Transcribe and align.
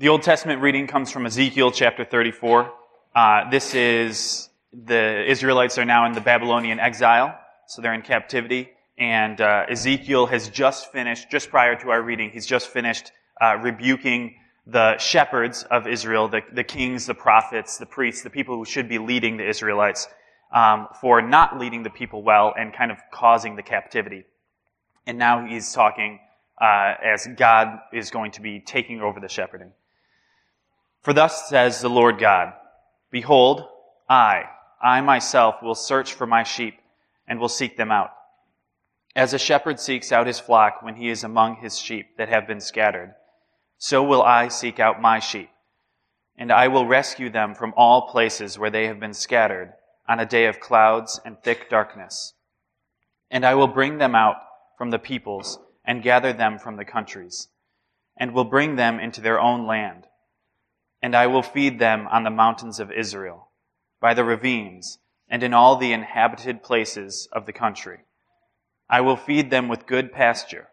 The 0.00 0.10
Old 0.10 0.22
Testament 0.22 0.62
reading 0.62 0.86
comes 0.86 1.10
from 1.10 1.26
Ezekiel 1.26 1.72
chapter 1.72 2.04
34. 2.04 2.72
Uh, 3.16 3.50
this 3.50 3.74
is 3.74 4.48
the 4.72 5.28
Israelites 5.28 5.76
are 5.76 5.84
now 5.84 6.06
in 6.06 6.12
the 6.12 6.20
Babylonian 6.20 6.78
exile, 6.78 7.36
so 7.66 7.82
they're 7.82 7.94
in 7.94 8.02
captivity. 8.02 8.70
And 8.96 9.40
uh, 9.40 9.66
Ezekiel 9.68 10.26
has 10.26 10.50
just 10.50 10.92
finished, 10.92 11.32
just 11.32 11.50
prior 11.50 11.74
to 11.80 11.90
our 11.90 12.00
reading, 12.00 12.30
he's 12.30 12.46
just 12.46 12.68
finished 12.68 13.10
uh, 13.40 13.56
rebuking 13.56 14.36
the 14.68 14.96
shepherds 14.98 15.64
of 15.64 15.88
Israel, 15.88 16.28
the, 16.28 16.42
the 16.52 16.62
kings, 16.62 17.06
the 17.06 17.14
prophets, 17.14 17.78
the 17.78 17.86
priests, 17.86 18.22
the 18.22 18.30
people 18.30 18.54
who 18.54 18.64
should 18.64 18.88
be 18.88 18.98
leading 18.98 19.36
the 19.36 19.48
Israelites, 19.48 20.06
um, 20.52 20.86
for 21.00 21.20
not 21.20 21.58
leading 21.58 21.82
the 21.82 21.90
people 21.90 22.22
well 22.22 22.54
and 22.56 22.72
kind 22.72 22.92
of 22.92 22.98
causing 23.10 23.56
the 23.56 23.64
captivity. 23.64 24.22
And 25.08 25.18
now 25.18 25.44
he's 25.44 25.72
talking 25.72 26.20
uh, 26.60 26.94
as 27.04 27.26
God 27.36 27.80
is 27.92 28.12
going 28.12 28.30
to 28.32 28.40
be 28.40 28.60
taking 28.60 29.00
over 29.00 29.18
the 29.18 29.28
shepherding. 29.28 29.72
For 31.08 31.14
thus 31.14 31.48
says 31.48 31.80
the 31.80 31.88
Lord 31.88 32.18
God, 32.18 32.52
Behold, 33.10 33.66
I, 34.10 34.42
I 34.78 35.00
myself 35.00 35.62
will 35.62 35.74
search 35.74 36.12
for 36.12 36.26
my 36.26 36.42
sheep 36.42 36.78
and 37.26 37.40
will 37.40 37.48
seek 37.48 37.78
them 37.78 37.90
out. 37.90 38.10
As 39.16 39.32
a 39.32 39.38
shepherd 39.38 39.80
seeks 39.80 40.12
out 40.12 40.26
his 40.26 40.38
flock 40.38 40.82
when 40.82 40.96
he 40.96 41.08
is 41.08 41.24
among 41.24 41.56
his 41.56 41.78
sheep 41.78 42.18
that 42.18 42.28
have 42.28 42.46
been 42.46 42.60
scattered, 42.60 43.14
so 43.78 44.02
will 44.02 44.20
I 44.20 44.48
seek 44.48 44.78
out 44.78 45.00
my 45.00 45.18
sheep, 45.18 45.48
and 46.36 46.52
I 46.52 46.68
will 46.68 46.84
rescue 46.84 47.30
them 47.30 47.54
from 47.54 47.72
all 47.74 48.10
places 48.10 48.58
where 48.58 48.68
they 48.68 48.86
have 48.88 49.00
been 49.00 49.14
scattered 49.14 49.72
on 50.06 50.20
a 50.20 50.26
day 50.26 50.44
of 50.44 50.60
clouds 50.60 51.18
and 51.24 51.42
thick 51.42 51.70
darkness. 51.70 52.34
And 53.30 53.46
I 53.46 53.54
will 53.54 53.66
bring 53.66 53.96
them 53.96 54.14
out 54.14 54.36
from 54.76 54.90
the 54.90 54.98
peoples 54.98 55.58
and 55.86 56.02
gather 56.02 56.34
them 56.34 56.58
from 56.58 56.76
the 56.76 56.84
countries, 56.84 57.48
and 58.14 58.34
will 58.34 58.44
bring 58.44 58.76
them 58.76 59.00
into 59.00 59.22
their 59.22 59.40
own 59.40 59.66
land. 59.66 60.04
And 61.02 61.14
I 61.14 61.26
will 61.26 61.42
feed 61.42 61.78
them 61.78 62.08
on 62.08 62.24
the 62.24 62.30
mountains 62.30 62.80
of 62.80 62.90
Israel, 62.90 63.50
by 64.00 64.14
the 64.14 64.24
ravines, 64.24 64.98
and 65.28 65.42
in 65.42 65.54
all 65.54 65.76
the 65.76 65.92
inhabited 65.92 66.62
places 66.62 67.28
of 67.32 67.46
the 67.46 67.52
country. 67.52 67.98
I 68.88 69.02
will 69.02 69.16
feed 69.16 69.50
them 69.50 69.68
with 69.68 69.86
good 69.86 70.12
pasture, 70.12 70.68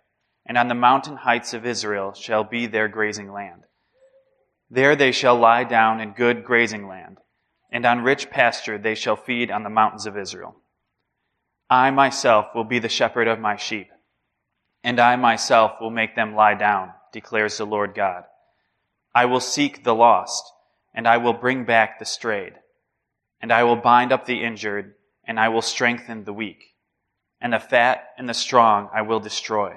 and 0.46 0.58
on 0.58 0.68
the 0.68 0.76
mountain 0.76 1.18
heights 1.18 1.54
of 1.54 1.66
Israel 1.66 2.14
shall 2.14 2.44
be 2.44 2.66
their 2.66 2.88
grazing 2.88 3.32
land. 3.32 3.64
There 4.70 4.96
they 4.96 5.12
shall 5.12 5.36
lie 5.36 5.64
down 5.64 6.00
in 6.00 6.14
good 6.14 6.44
grazing 6.44 6.88
land, 6.88 7.20
and 7.72 7.86
on 7.86 8.02
rich 8.02 8.30
pasture 8.30 8.78
they 8.78 8.96
shall 8.96 9.16
feed 9.16 9.52
on 9.52 9.64
the 9.64 9.70
mountains 9.70 10.06
of 10.06 10.18
Israel. 10.18 10.56
I 11.70 11.92
myself 11.92 12.48
will 12.56 12.64
be 12.64 12.80
the 12.80 12.90
shepherd 12.90 13.28
of 13.28 13.40
my 13.40 13.58
sheep, 13.58 13.90
and 14.84 15.00
I 15.00 15.16
myself 15.16 15.82
will 15.82 15.90
make 15.90 16.16
them 16.16 16.36
lie 16.36 16.56
down, 16.56 16.94
declares 17.12 17.58
the 17.58 17.66
Lord 17.66 17.94
God. 17.96 18.24
I 19.16 19.26
will 19.26 19.40
seek 19.40 19.84
the 19.84 19.96
lost, 19.96 20.44
and 20.94 21.08
I 21.08 21.18
will 21.18 21.34
bring 21.34 21.66
back 21.66 21.98
the 21.98 22.06
strayed, 22.06 22.54
and 23.42 23.52
I 23.52 23.64
will 23.64 23.78
bind 23.78 24.12
up 24.12 24.26
the 24.26 24.44
injured, 24.44 24.94
and 25.24 25.40
I 25.40 25.50
will 25.50 25.62
strengthen 25.62 26.26
the 26.26 26.34
weak 26.34 26.76
and 27.42 27.54
the 27.54 27.60
fat 27.60 28.10
and 28.18 28.28
the 28.28 28.34
strong 28.34 28.90
I 28.94 29.02
will 29.04 29.20
destroy. 29.20 29.76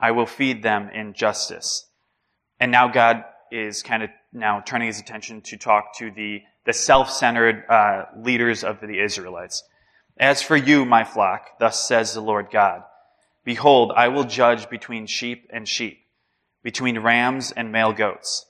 I 0.00 0.12
will 0.12 0.26
feed 0.26 0.62
them 0.62 0.90
in 0.90 1.12
justice. 1.12 1.86
And 2.60 2.72
now 2.72 2.88
God 2.88 3.24
is 3.50 3.82
kind 3.82 4.02
of 4.02 4.10
now 4.32 4.60
turning 4.60 4.86
his 4.86 5.00
attention 5.00 5.40
to 5.42 5.56
talk 5.56 5.96
to 5.98 6.10
the, 6.10 6.40
the 6.66 6.72
self-centered 6.72 7.64
uh, 7.68 8.04
leaders 8.16 8.64
of 8.64 8.80
the 8.80 9.00
Israelites. 9.02 9.62
As 10.18 10.42
for 10.42 10.56
you, 10.56 10.84
my 10.84 11.04
flock, 11.04 11.58
thus 11.58 11.86
says 11.86 12.14
the 12.14 12.20
Lord 12.20 12.48
God, 12.50 12.82
behold, 13.44 13.92
I 13.96 14.08
will 14.08 14.24
judge 14.24 14.68
between 14.68 15.06
sheep 15.06 15.48
and 15.52 15.68
sheep, 15.68 15.98
between 16.62 17.00
rams 17.00 17.52
and 17.52 17.72
male 17.72 17.92
goats. 17.92 18.46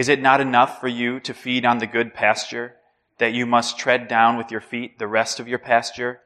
Is 0.00 0.08
it 0.08 0.22
not 0.22 0.40
enough 0.40 0.80
for 0.80 0.88
you 0.88 1.20
to 1.20 1.34
feed 1.34 1.66
on 1.66 1.76
the 1.76 1.86
good 1.86 2.14
pasture, 2.14 2.76
that 3.18 3.34
you 3.34 3.44
must 3.44 3.78
tread 3.78 4.08
down 4.08 4.38
with 4.38 4.50
your 4.50 4.62
feet 4.62 4.98
the 4.98 5.06
rest 5.06 5.38
of 5.38 5.46
your 5.46 5.58
pasture? 5.58 6.20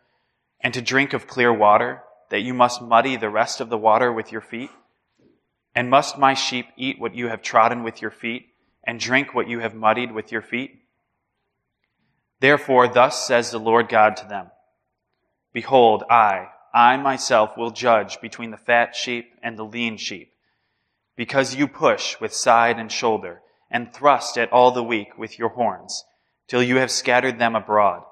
and 0.60 0.72
to 0.74 0.80
drink 0.80 1.12
of 1.12 1.26
clear 1.26 1.52
water, 1.52 2.04
that 2.30 2.42
you 2.42 2.54
must 2.54 2.80
muddy 2.80 3.16
the 3.16 3.28
rest 3.28 3.60
of 3.60 3.70
the 3.70 3.76
water 3.76 4.12
with 4.12 4.30
your 4.30 4.40
feet? 4.40 4.70
And 5.74 5.90
must 5.90 6.16
my 6.16 6.34
sheep 6.34 6.66
eat 6.76 7.00
what 7.00 7.16
you 7.16 7.26
have 7.26 7.42
trodden 7.42 7.82
with 7.82 8.00
your 8.00 8.12
feet, 8.12 8.46
and 8.84 9.00
drink 9.00 9.34
what 9.34 9.48
you 9.48 9.58
have 9.58 9.74
muddied 9.74 10.12
with 10.12 10.30
your 10.30 10.40
feet? 10.40 10.82
Therefore, 12.38 12.86
thus 12.86 13.26
says 13.26 13.50
the 13.50 13.58
Lord 13.58 13.88
God 13.88 14.16
to 14.18 14.28
them 14.28 14.52
Behold, 15.52 16.04
I, 16.08 16.46
I 16.72 16.96
myself 16.96 17.56
will 17.56 17.72
judge 17.72 18.20
between 18.20 18.52
the 18.52 18.56
fat 18.70 18.94
sheep 18.94 19.32
and 19.42 19.58
the 19.58 19.64
lean 19.64 19.96
sheep, 19.96 20.32
because 21.16 21.56
you 21.56 21.66
push 21.66 22.20
with 22.20 22.32
side 22.32 22.78
and 22.78 22.92
shoulder, 22.92 23.40
and 23.70 23.92
thrust 23.92 24.38
at 24.38 24.52
all 24.52 24.70
the 24.70 24.82
weak 24.82 25.18
with 25.18 25.38
your 25.38 25.50
horns, 25.50 26.04
till 26.48 26.62
you 26.62 26.76
have 26.76 26.90
scattered 26.90 27.38
them 27.38 27.54
abroad. 27.54 28.02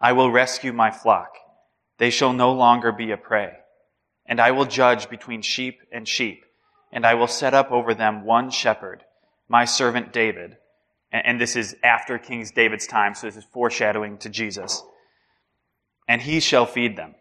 I 0.00 0.12
will 0.12 0.30
rescue 0.30 0.72
my 0.72 0.90
flock 0.90 1.36
they 1.98 2.10
shall 2.10 2.32
no 2.32 2.52
longer 2.52 2.92
be 2.92 3.10
a 3.10 3.16
prey. 3.16 3.52
And 4.26 4.40
I 4.40 4.50
will 4.50 4.64
judge 4.64 5.08
between 5.08 5.42
sheep 5.42 5.80
and 5.92 6.06
sheep, 6.06 6.44
and 6.92 7.06
I 7.06 7.14
will 7.14 7.28
set 7.28 7.54
up 7.54 7.70
over 7.70 7.94
them 7.94 8.24
one 8.24 8.50
shepherd, 8.50 9.04
my 9.48 9.64
servant 9.64 10.12
David. 10.12 10.56
And 11.12 11.40
this 11.40 11.56
is 11.56 11.76
after 11.82 12.18
King 12.18 12.44
David's 12.54 12.86
time, 12.86 13.14
so 13.14 13.26
this 13.26 13.36
is 13.36 13.44
foreshadowing 13.44 14.18
to 14.18 14.28
Jesus. 14.28 14.82
And 16.08 16.20
he 16.20 16.40
shall 16.40 16.66
feed 16.66 16.96
them. 16.96 17.14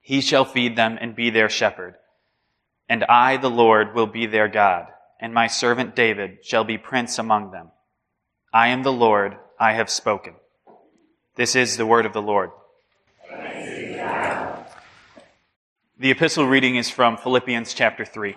He 0.00 0.20
shall 0.20 0.44
feed 0.44 0.76
them 0.76 0.98
and 1.00 1.16
be 1.16 1.30
their 1.30 1.48
shepherd. 1.48 1.94
And 2.88 3.04
I, 3.04 3.36
the 3.36 3.50
Lord, 3.50 3.94
will 3.94 4.06
be 4.06 4.26
their 4.26 4.48
God, 4.48 4.86
and 5.20 5.34
my 5.34 5.46
servant 5.46 5.94
David 5.94 6.38
shall 6.42 6.64
be 6.64 6.78
prince 6.78 7.18
among 7.18 7.50
them. 7.50 7.68
I 8.52 8.68
am 8.68 8.82
the 8.82 8.92
Lord, 8.92 9.36
I 9.58 9.74
have 9.74 9.90
spoken. 9.90 10.34
This 11.36 11.54
is 11.54 11.76
the 11.76 11.86
word 11.86 12.06
of 12.06 12.14
the 12.14 12.22
Lord. 12.22 12.50
The 15.98 16.10
epistle 16.10 16.46
reading 16.46 16.76
is 16.76 16.88
from 16.88 17.18
Philippians 17.18 17.74
chapter 17.74 18.06
3. 18.06 18.34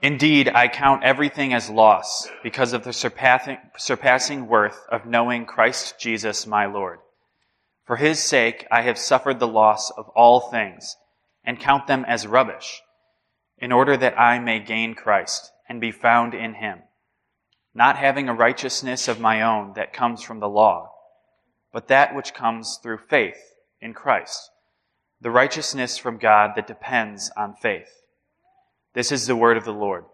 Indeed, 0.00 0.48
I 0.48 0.68
count 0.68 1.04
everything 1.04 1.52
as 1.52 1.68
loss 1.68 2.28
because 2.42 2.72
of 2.72 2.84
the 2.84 2.92
surpassing, 2.92 3.58
surpassing 3.76 4.48
worth 4.48 4.86
of 4.90 5.06
knowing 5.06 5.44
Christ 5.44 5.98
Jesus 5.98 6.46
my 6.46 6.66
Lord. 6.66 6.98
For 7.84 7.96
his 7.96 8.18
sake, 8.18 8.66
I 8.70 8.82
have 8.82 8.98
suffered 8.98 9.38
the 9.38 9.46
loss 9.46 9.90
of 9.90 10.08
all 10.10 10.40
things 10.40 10.96
and 11.44 11.60
count 11.60 11.86
them 11.86 12.06
as 12.08 12.26
rubbish 12.26 12.82
in 13.58 13.72
order 13.72 13.96
that 13.96 14.18
I 14.18 14.38
may 14.38 14.60
gain 14.60 14.94
Christ 14.94 15.52
and 15.68 15.80
be 15.80 15.92
found 15.92 16.34
in 16.34 16.54
him, 16.54 16.80
not 17.74 17.96
having 17.96 18.28
a 18.28 18.34
righteousness 18.34 19.08
of 19.08 19.20
my 19.20 19.42
own 19.42 19.72
that 19.74 19.92
comes 19.92 20.22
from 20.22 20.40
the 20.40 20.48
law, 20.48 20.92
but 21.72 21.88
that 21.88 22.14
which 22.14 22.34
comes 22.34 22.78
through 22.82 22.98
faith 22.98 23.54
in 23.80 23.94
Christ 23.94 24.50
the 25.24 25.30
righteousness 25.30 25.96
from 25.96 26.18
God 26.18 26.50
that 26.54 26.66
depends 26.66 27.30
on 27.34 27.54
faith. 27.54 27.88
This 28.92 29.10
is 29.10 29.26
the 29.26 29.34
word 29.34 29.56
of 29.56 29.64
the 29.64 29.72
Lord. 29.72 30.04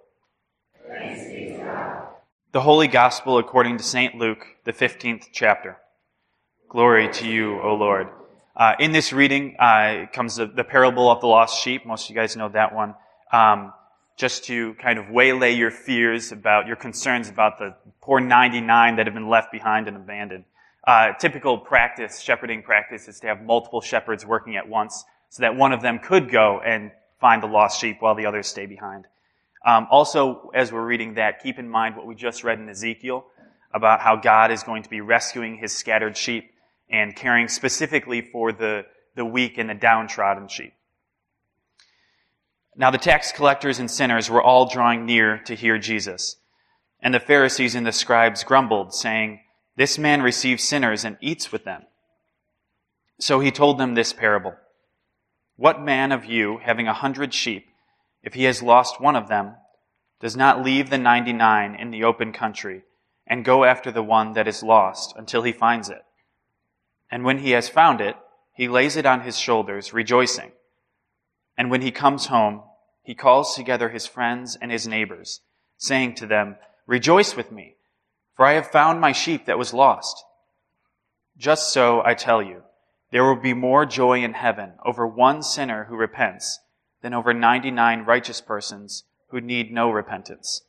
The 2.52 2.60
Holy 2.60 2.86
Gospel 2.86 3.38
according 3.38 3.78
to 3.78 3.82
St. 3.82 4.14
Luke, 4.14 4.46
the 4.64 4.72
15th 4.72 5.26
chapter. 5.32 5.78
Glory 6.68 7.08
to 7.14 7.28
you, 7.28 7.60
O 7.60 7.74
Lord. 7.74 8.06
Uh, 8.54 8.74
in 8.78 8.92
this 8.92 9.12
reading 9.12 9.56
uh, 9.58 10.06
comes 10.12 10.36
the, 10.36 10.46
the, 10.46 10.62
parable 10.62 11.10
of 11.10 11.20
the 11.20 11.26
lost 11.26 11.60
sheep. 11.60 11.84
Most 11.84 12.04
of 12.04 12.10
you 12.10 12.16
guys 12.16 12.36
know 12.36 12.48
that 12.48 12.72
one. 12.72 12.94
Um, 13.32 13.72
just 14.16 14.44
to 14.44 14.74
kind 14.74 14.98
of 14.98 15.08
waylay 15.08 15.54
your 15.54 15.70
fears 15.70 16.30
about, 16.30 16.66
your 16.66 16.76
concerns 16.76 17.30
about 17.30 17.58
the 17.58 17.74
poor 18.02 18.20
99 18.20 18.96
that 18.96 19.06
have 19.06 19.14
been 19.14 19.30
left 19.30 19.50
behind 19.50 19.88
and 19.88 19.96
abandoned. 19.96 20.44
Uh, 20.86 21.12
typical 21.14 21.56
practice, 21.56 22.20
shepherding 22.20 22.62
practice, 22.62 23.08
is 23.08 23.18
to 23.20 23.26
have 23.26 23.42
multiple 23.42 23.80
shepherds 23.80 24.26
working 24.26 24.56
at 24.56 24.68
once 24.68 25.04
so 25.30 25.40
that 25.40 25.56
one 25.56 25.72
of 25.72 25.80
them 25.80 25.98
could 25.98 26.30
go 26.30 26.60
and 26.60 26.90
find 27.18 27.42
the 27.42 27.46
lost 27.46 27.80
sheep 27.80 27.96
while 28.00 28.14
the 28.14 28.26
others 28.26 28.46
stay 28.46 28.66
behind. 28.66 29.06
Um, 29.64 29.86
also, 29.90 30.50
as 30.54 30.72
we're 30.72 30.84
reading 30.84 31.14
that, 31.14 31.42
keep 31.42 31.58
in 31.58 31.68
mind 31.68 31.96
what 31.96 32.06
we 32.06 32.14
just 32.14 32.44
read 32.44 32.58
in 32.58 32.68
Ezekiel 32.68 33.24
about 33.72 34.00
how 34.00 34.16
God 34.16 34.50
is 34.50 34.62
going 34.62 34.82
to 34.82 34.90
be 34.90 35.00
rescuing 35.00 35.56
his 35.56 35.76
scattered 35.76 36.16
sheep 36.16 36.50
and 36.90 37.14
caring 37.14 37.48
specifically 37.48 38.20
for 38.20 38.52
the, 38.52 38.84
the 39.14 39.24
weak 39.24 39.58
and 39.58 39.70
the 39.70 39.74
downtrodden 39.74 40.48
sheep. 40.48 40.72
Now, 42.80 42.90
the 42.90 42.96
tax 42.96 43.30
collectors 43.30 43.78
and 43.78 43.90
sinners 43.90 44.30
were 44.30 44.40
all 44.40 44.64
drawing 44.64 45.04
near 45.04 45.36
to 45.44 45.54
hear 45.54 45.76
Jesus. 45.76 46.36
And 47.02 47.12
the 47.12 47.20
Pharisees 47.20 47.74
and 47.74 47.86
the 47.86 47.92
scribes 47.92 48.42
grumbled, 48.42 48.94
saying, 48.94 49.40
this 49.76 49.98
man 49.98 50.22
receives 50.22 50.64
sinners 50.64 51.04
and 51.04 51.18
eats 51.20 51.52
with 51.52 51.64
them. 51.64 51.82
So 53.18 53.38
he 53.38 53.50
told 53.50 53.76
them 53.76 53.92
this 53.92 54.14
parable. 54.14 54.54
What 55.56 55.82
man 55.82 56.10
of 56.10 56.24
you, 56.24 56.58
having 56.62 56.88
a 56.88 56.94
hundred 56.94 57.34
sheep, 57.34 57.66
if 58.22 58.32
he 58.32 58.44
has 58.44 58.62
lost 58.62 58.98
one 58.98 59.14
of 59.14 59.28
them, 59.28 59.56
does 60.18 60.34
not 60.34 60.64
leave 60.64 60.88
the 60.88 60.96
ninety 60.96 61.34
nine 61.34 61.74
in 61.74 61.90
the 61.90 62.04
open 62.04 62.32
country 62.32 62.84
and 63.26 63.44
go 63.44 63.64
after 63.64 63.92
the 63.92 64.02
one 64.02 64.32
that 64.32 64.48
is 64.48 64.62
lost 64.62 65.12
until 65.18 65.42
he 65.42 65.52
finds 65.52 65.90
it? 65.90 66.00
And 67.10 67.26
when 67.26 67.40
he 67.40 67.50
has 67.50 67.68
found 67.68 68.00
it, 68.00 68.16
he 68.54 68.68
lays 68.68 68.96
it 68.96 69.04
on 69.04 69.20
his 69.20 69.38
shoulders, 69.38 69.92
rejoicing. 69.92 70.52
And 71.58 71.70
when 71.70 71.82
he 71.82 71.90
comes 71.90 72.24
home, 72.24 72.62
he 73.02 73.14
calls 73.14 73.54
together 73.54 73.88
his 73.88 74.06
friends 74.06 74.56
and 74.60 74.70
his 74.70 74.86
neighbors, 74.86 75.40
saying 75.76 76.14
to 76.16 76.26
them, 76.26 76.56
Rejoice 76.86 77.36
with 77.36 77.50
me, 77.52 77.76
for 78.34 78.44
I 78.44 78.52
have 78.52 78.70
found 78.70 79.00
my 79.00 79.12
sheep 79.12 79.46
that 79.46 79.58
was 79.58 79.74
lost. 79.74 80.24
Just 81.36 81.72
so, 81.72 82.02
I 82.04 82.14
tell 82.14 82.42
you, 82.42 82.62
there 83.10 83.24
will 83.24 83.40
be 83.40 83.54
more 83.54 83.86
joy 83.86 84.22
in 84.22 84.34
heaven 84.34 84.72
over 84.84 85.06
one 85.06 85.42
sinner 85.42 85.84
who 85.84 85.96
repents 85.96 86.60
than 87.02 87.14
over 87.14 87.32
99 87.32 88.04
righteous 88.04 88.40
persons 88.40 89.04
who 89.28 89.40
need 89.40 89.72
no 89.72 89.90
repentance. 89.90 90.62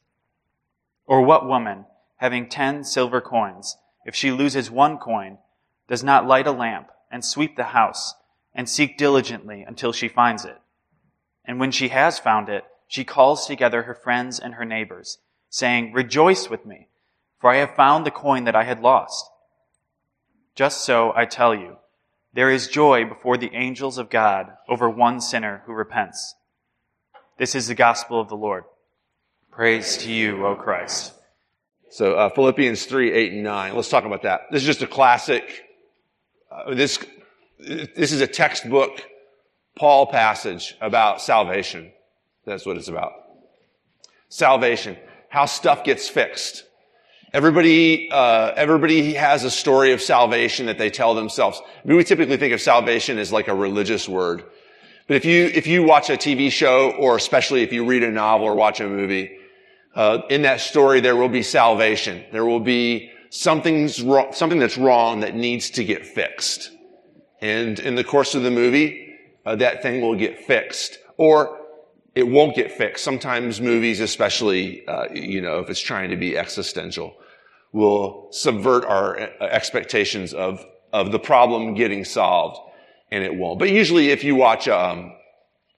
Or 1.06 1.22
what 1.22 1.48
woman, 1.48 1.86
having 2.18 2.48
10 2.48 2.84
silver 2.84 3.22
coins, 3.22 3.77
if 4.06 4.16
she 4.16 4.31
loses 4.31 4.72
one 4.72 4.98
coin, 4.98 5.38
does 5.88 6.04
not 6.04 6.25
light 6.25 6.48
a 6.48 6.51
lamp 6.51 6.89
and 7.12 7.25
sweep 7.25 7.56
the 7.56 7.66
house 7.66 8.16
and 8.54 8.69
seek 8.69 8.98
diligently 8.98 9.63
until 9.68 9.92
she 9.92 10.07
finds 10.07 10.45
it? 10.45 10.60
And 11.46 11.60
when 11.60 11.72
she 11.72 11.90
has 11.90 12.20
found 12.20 12.50
it, 12.50 12.64
she 12.88 13.04
calls 13.04 13.46
together 13.46 13.84
her 13.84 13.96
friends 13.96 14.40
and 14.40 14.56
her 14.56 14.66
neighbors, 14.66 15.18
saying, 15.50 15.94
Rejoice 15.94 16.50
with 16.50 16.66
me, 16.66 16.88
for 17.40 17.50
I 17.50 17.58
have 17.58 17.76
found 17.76 18.06
the 18.06 18.12
coin 18.12 18.44
that 18.44 18.56
I 18.56 18.64
had 18.64 18.82
lost. 18.82 19.30
Just 20.56 20.84
so, 20.84 21.14
I 21.16 21.26
tell 21.26 21.56
you, 21.56 21.78
there 22.34 22.52
is 22.52 22.68
joy 22.68 23.06
before 23.06 23.38
the 23.38 23.54
angels 23.54 23.98
of 23.98 24.10
God 24.10 24.52
over 24.68 24.90
one 24.90 25.22
sinner 25.22 25.64
who 25.66 25.74
repents. 25.74 26.36
This 27.38 27.56
is 27.56 27.68
the 27.68 27.76
gospel 27.76 28.20
of 28.20 28.30
the 28.30 28.36
Lord. 28.36 28.66
Praise 29.52 29.98
to 29.98 30.12
you, 30.12 30.46
O 30.46 30.56
Christ. 30.56 31.14
So 31.90 32.16
uh, 32.16 32.30
Philippians 32.30 32.86
3, 32.86 33.12
8, 33.12 33.34
and 33.34 33.44
9. 33.44 33.76
Let's 33.76 33.90
talk 33.90 34.06
about 34.06 34.22
that. 34.24 34.42
This 34.52 34.62
is 34.62 34.68
just 34.68 34.82
a 34.82 34.88
classic. 34.88 35.64
Uh, 36.50 36.74
this, 36.74 36.98
this 37.60 38.12
is 38.14 38.22
a 38.22 38.28
textbook 38.28 39.04
Paul 39.76 40.08
passage 40.08 40.76
about 40.82 41.22
salvation. 41.22 41.92
That's 42.46 42.66
what 42.66 42.78
it's 42.78 42.88
about. 42.88 43.14
Salvation. 44.30 44.98
How 45.30 45.46
stuff 45.46 45.84
gets 45.84 46.10
fixed. 46.10 46.64
Everybody, 47.34 48.12
uh, 48.12 48.52
everybody 48.56 49.14
has 49.14 49.46
a 49.46 49.52
story 49.52 49.94
of 49.94 50.02
salvation 50.02 50.66
that 50.66 50.78
they 50.78 50.90
tell 50.90 51.16
themselves. 51.16 51.62
I 51.64 51.88
mean, 51.88 51.96
we 51.96 52.04
typically 52.04 52.36
think 52.36 52.54
of 52.54 52.60
salvation 52.60 53.18
as 53.18 53.32
like 53.32 53.48
a 53.48 53.56
religious 53.56 54.10
word. 54.10 54.44
But 55.08 55.16
if 55.16 55.26
you, 55.26 55.46
if 55.46 55.66
you 55.66 55.84
watch 55.84 56.10
a 56.10 56.14
TV 56.14 56.52
show, 56.52 56.92
or 56.92 57.16
especially 57.16 57.64
if 57.64 57.72
you 57.72 57.86
read 57.86 58.04
a 58.04 58.12
novel 58.12 58.48
or 58.48 58.56
watch 58.56 58.82
a 58.82 58.88
movie, 58.88 59.38
uh, 59.96 60.20
in 60.30 60.42
that 60.42 60.60
story 60.60 61.00
there 61.00 61.16
will 61.16 61.30
be 61.30 61.44
salvation. 61.44 62.24
There 62.32 62.46
will 62.46 62.60
be 62.60 63.12
something's 63.30 64.02
wrong, 64.02 64.34
something 64.34 64.60
that's 64.60 64.78
wrong 64.78 65.22
that 65.22 65.36
needs 65.36 65.70
to 65.72 65.84
get 65.84 66.06
fixed. 66.06 66.72
And 67.42 67.80
in 67.80 67.96
the 67.96 68.04
course 68.04 68.36
of 68.36 68.44
the 68.44 68.52
movie, 68.52 69.11
uh, 69.46 69.56
that 69.56 69.82
thing 69.82 70.02
will 70.02 70.16
get 70.16 70.46
fixed. 70.46 71.00
Or 71.18 71.60
it 72.16 72.28
won't 72.28 72.56
get 72.56 72.72
fixed. 72.72 73.04
Sometimes 73.04 73.62
movies, 73.62 74.00
especially, 74.00 74.86
uh, 74.88 75.08
you 75.14 75.42
know, 75.42 75.60
if 75.60 75.70
it's 75.70 75.80
trying 75.80 76.10
to 76.10 76.18
be 76.18 76.38
existential, 76.38 77.16
will 77.72 78.28
subvert 78.32 78.84
our 78.86 79.20
uh, 79.20 79.44
expectations 79.44 80.34
of, 80.34 80.66
of 80.92 81.12
the 81.12 81.20
problem 81.20 81.74
getting 81.74 82.04
solved, 82.04 82.60
and 83.12 83.24
it 83.24 83.34
won't. 83.34 83.60
But 83.60 83.70
usually, 83.70 84.10
if 84.10 84.24
you 84.24 84.36
watch, 84.36 84.68
um, 84.68 85.14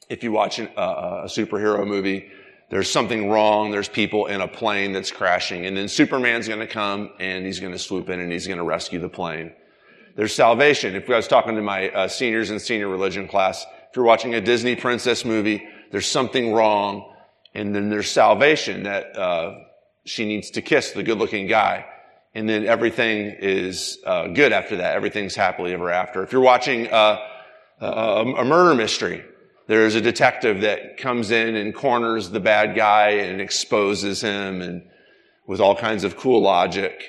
if 0.09 0.23
you 0.23 0.31
watch 0.31 0.59
an, 0.59 0.69
uh, 0.75 1.21
a 1.23 1.27
superhero 1.27 1.85
movie, 1.85 2.31
there's 2.69 2.89
something 2.89 3.29
wrong. 3.29 3.69
There's 3.69 3.87
people 3.87 4.25
in 4.25 4.41
a 4.41 4.47
plane 4.47 4.93
that's 4.93 5.11
crashing, 5.11 5.67
and 5.67 5.77
then 5.77 5.87
Superman's 5.87 6.47
going 6.47 6.61
to 6.61 6.67
come 6.67 7.11
and 7.19 7.45
he's 7.45 7.59
going 7.59 7.73
to 7.73 7.79
swoop 7.79 8.09
in 8.09 8.19
and 8.19 8.31
he's 8.31 8.47
going 8.47 8.57
to 8.57 8.63
rescue 8.63 8.99
the 8.99 9.09
plane. 9.09 9.53
There's 10.15 10.33
salvation. 10.33 10.95
If 10.95 11.09
I 11.09 11.15
was 11.15 11.27
talking 11.27 11.55
to 11.55 11.61
my 11.61 11.89
uh, 11.89 12.07
seniors 12.07 12.51
in 12.51 12.59
senior 12.59 12.87
religion 12.87 13.27
class, 13.27 13.65
if 13.89 13.95
you're 13.95 14.05
watching 14.05 14.35
a 14.35 14.41
Disney 14.41 14.75
princess 14.75 15.25
movie, 15.25 15.67
there's 15.91 16.05
something 16.05 16.53
wrong, 16.53 17.13
and 17.53 17.75
then 17.75 17.89
there's 17.89 18.09
salvation 18.09 18.83
that 18.83 19.17
uh, 19.17 19.55
she 20.05 20.25
needs 20.25 20.51
to 20.51 20.61
kiss 20.61 20.91
the 20.91 21.03
good-looking 21.03 21.47
guy, 21.47 21.85
and 22.35 22.47
then 22.47 22.65
everything 22.65 23.35
is 23.39 23.97
uh, 24.05 24.27
good 24.27 24.51
after 24.53 24.77
that. 24.77 24.95
Everything's 24.95 25.35
happily 25.35 25.73
ever 25.73 25.89
after. 25.89 26.23
If 26.23 26.31
you're 26.31 26.41
watching 26.41 26.91
uh, 26.91 27.19
a 27.79 28.43
murder 28.45 28.75
mystery, 28.75 29.23
there's 29.67 29.95
a 29.95 30.01
detective 30.01 30.61
that 30.61 30.97
comes 30.97 31.31
in 31.31 31.55
and 31.55 31.73
corners 31.73 32.29
the 32.29 32.39
bad 32.39 32.75
guy 32.75 33.09
and 33.11 33.41
exposes 33.41 34.21
him, 34.21 34.61
and 34.61 34.83
with 35.47 35.59
all 35.59 35.75
kinds 35.75 36.03
of 36.03 36.17
cool 36.17 36.41
logic, 36.41 37.01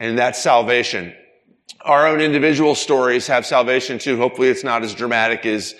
and 0.00 0.18
that's 0.18 0.40
salvation. 0.40 1.14
Our 1.80 2.08
own 2.08 2.20
individual 2.20 2.74
stories 2.74 3.26
have 3.28 3.46
salvation 3.46 3.98
too. 3.98 4.16
Hopefully, 4.16 4.48
it's 4.48 4.64
not 4.64 4.82
as 4.82 4.94
dramatic 4.94 5.46
as 5.46 5.74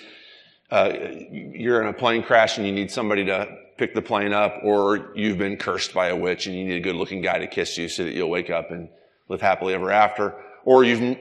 uh, 0.71 0.93
you're 1.31 1.81
in 1.81 1.87
a 1.87 1.93
plane 1.93 2.23
crash 2.23 2.57
and 2.57 2.65
you 2.65 2.71
need 2.71 2.91
somebody 2.91 3.25
to 3.25 3.47
pick 3.77 3.93
the 3.93 4.01
plane 4.01 4.33
up, 4.33 4.59
or 4.63 5.11
you've 5.15 5.37
been 5.37 5.57
cursed 5.57 5.93
by 5.93 6.09
a 6.09 6.15
witch 6.15 6.47
and 6.47 6.55
you 6.55 6.65
need 6.65 6.75
a 6.75 6.79
good 6.81 6.95
looking 6.95 7.21
guy 7.21 7.39
to 7.39 7.47
kiss 7.47 7.77
you 7.77 7.87
so 7.87 8.03
that 8.03 8.13
you'll 8.13 8.29
wake 8.29 8.49
up 8.49 8.71
and 8.71 8.89
live 9.29 9.41
happily 9.41 9.73
ever 9.73 9.91
after, 9.91 10.35
or 10.65 10.83
you've 10.83 11.17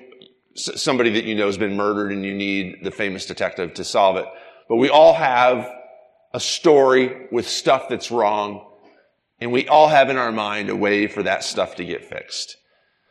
somebody 0.54 1.10
that 1.10 1.24
you 1.24 1.34
know 1.34 1.46
has 1.46 1.56
been 1.56 1.76
murdered 1.76 2.10
and 2.10 2.24
you 2.24 2.34
need 2.34 2.78
the 2.82 2.90
famous 2.90 3.26
detective 3.26 3.74
to 3.74 3.84
solve 3.84 4.16
it. 4.16 4.26
But 4.68 4.76
we 4.76 4.88
all 4.88 5.14
have 5.14 5.70
a 6.34 6.40
story 6.40 7.28
with 7.30 7.48
stuff 7.48 7.88
that's 7.88 8.10
wrong, 8.10 8.66
and 9.40 9.52
we 9.52 9.68
all 9.68 9.88
have 9.88 10.10
in 10.10 10.16
our 10.16 10.32
mind 10.32 10.68
a 10.68 10.76
way 10.76 11.06
for 11.06 11.22
that 11.22 11.44
stuff 11.44 11.76
to 11.76 11.84
get 11.84 12.04
fixed. 12.04 12.56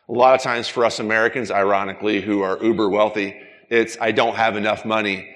A 0.08 0.12
lot 0.12 0.34
of 0.34 0.42
times 0.42 0.68
for 0.68 0.84
us 0.84 1.00
Americans, 1.00 1.50
ironically, 1.50 2.20
who 2.20 2.42
are 2.42 2.62
uber 2.62 2.88
wealthy, 2.88 3.38
it's 3.68 3.96
I 4.00 4.12
don't 4.12 4.36
have 4.36 4.56
enough 4.56 4.84
money 4.84 5.34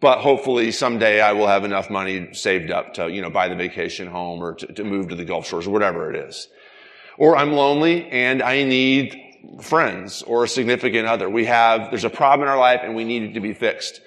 but 0.00 0.20
hopefully 0.20 0.70
someday 0.70 1.20
I 1.20 1.32
will 1.32 1.46
have 1.46 1.64
enough 1.64 1.90
money 1.90 2.32
saved 2.32 2.70
up 2.70 2.94
to, 2.94 3.10
you 3.10 3.20
know, 3.20 3.30
buy 3.30 3.48
the 3.48 3.56
vacation 3.56 4.06
home 4.06 4.42
or 4.42 4.54
to, 4.54 4.66
to 4.74 4.84
move 4.84 5.08
to 5.08 5.16
the 5.16 5.24
Gulf 5.24 5.48
Shores 5.48 5.66
or 5.66 5.70
whatever 5.70 6.12
it 6.12 6.28
is. 6.28 6.48
Or 7.16 7.36
I'm 7.36 7.52
lonely 7.52 8.08
and 8.08 8.42
I 8.42 8.62
need 8.64 9.16
friends 9.60 10.22
or 10.22 10.44
a 10.44 10.48
significant 10.48 11.06
other. 11.06 11.28
We 11.28 11.46
have, 11.46 11.90
there's 11.90 12.04
a 12.04 12.10
problem 12.10 12.46
in 12.46 12.52
our 12.52 12.58
life 12.58 12.80
and 12.84 12.94
we 12.94 13.04
need 13.04 13.22
it 13.24 13.32
to 13.34 13.40
be 13.40 13.54
fixed. 13.54 14.00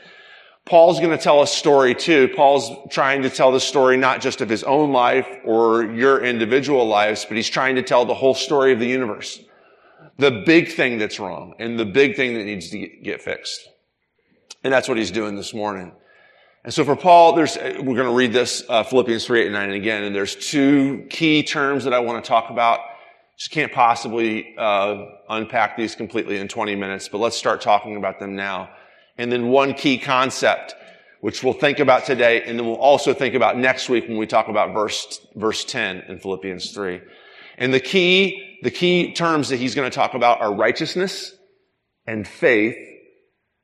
Paul's 0.64 1.00
going 1.00 1.12
to 1.12 1.22
tell 1.22 1.42
a 1.42 1.48
story 1.48 1.96
too. 1.96 2.30
Paul's 2.36 2.72
trying 2.92 3.24
to 3.24 3.30
tell 3.30 3.52
the 3.52 3.60
story 3.60 3.98
not 3.98 4.22
just 4.22 4.40
of 4.40 4.48
his 4.48 4.64
own 4.64 4.94
life 4.94 5.28
or 5.44 5.84
your 5.84 6.24
individual 6.24 6.88
lives, 6.88 7.26
but 7.26 7.36
he's 7.36 7.50
trying 7.50 7.76
to 7.76 7.82
tell 7.82 8.06
the 8.06 8.14
whole 8.14 8.36
story 8.36 8.72
of 8.72 8.80
the 8.80 8.88
universe. 8.88 9.42
The 10.18 10.44
big 10.46 10.72
thing 10.72 10.98
that's 10.98 11.20
wrong 11.20 11.54
and 11.60 11.80
the 11.80 11.86
big 11.86 12.16
thing 12.16 12.34
that 12.36 12.46
needs 12.46 12.70
to 12.70 12.78
get 13.04 13.22
fixed. 13.22 13.68
And 14.64 14.72
that's 14.72 14.88
what 14.88 14.98
he's 14.98 15.12
doing 15.12 15.36
this 15.36 15.54
morning. 15.54 15.94
And 16.64 16.74
so 16.74 16.86
for 16.86 16.96
Paul, 16.96 17.34
there's, 17.34 17.58
we're 17.58 17.96
going 17.96 18.08
to 18.08 18.14
read 18.14 18.34
this, 18.34 18.64
uh, 18.70 18.84
Philippians 18.84 19.26
3, 19.26 19.42
8, 19.42 19.46
and 19.48 19.54
9 19.54 19.72
again, 19.72 20.04
and 20.04 20.16
there's 20.16 20.36
two 20.36 21.08
key 21.10 21.42
terms 21.42 21.86
that 21.86 21.94
I 21.94 22.00
want 22.00 22.24
to 22.24 22.28
talk 22.28 22.52
about. 22.52 22.80
Just 23.36 23.50
can't 23.50 23.72
possibly, 23.72 24.54
uh, 24.60 25.06
unpack 25.28 25.76
these 25.76 25.96
completely 25.96 26.38
in 26.38 26.48
20 26.48 26.76
minutes, 26.76 27.08
but 27.10 27.18
let's 27.18 27.36
start 27.36 27.62
talking 27.62 27.96
about 27.96 28.20
them 28.20 28.36
now. 28.36 28.70
And 29.18 29.32
then 29.32 29.48
one 29.48 29.74
key 29.74 29.98
concept, 29.98 30.76
which 31.22 31.44
we'll 31.44 31.54
think 31.54 31.80
about 31.80 32.06
today, 32.06 32.44
and 32.44 32.60
then 32.60 32.68
we'll 32.68 32.76
also 32.76 33.12
think 33.12 33.34
about 33.34 33.58
next 33.58 33.90
week 33.90 34.08
when 34.08 34.18
we 34.18 34.28
talk 34.28 34.48
about 34.48 34.72
verse, 34.72 35.26
verse 35.36 35.66
10 35.66 36.04
in 36.10 36.20
Philippians 36.20 36.72
3. 36.74 37.02
And 37.58 37.74
the 37.74 37.80
key, 37.80 38.51
the 38.62 38.72
key 38.72 39.14
terms 39.14 39.50
that 39.50 39.58
he's 39.58 39.76
going 39.76 39.90
to 39.90 39.96
talk 39.96 40.14
about 40.14 40.42
are 40.42 40.54
righteousness 40.54 41.34
and 42.06 42.28
faith 42.28 42.76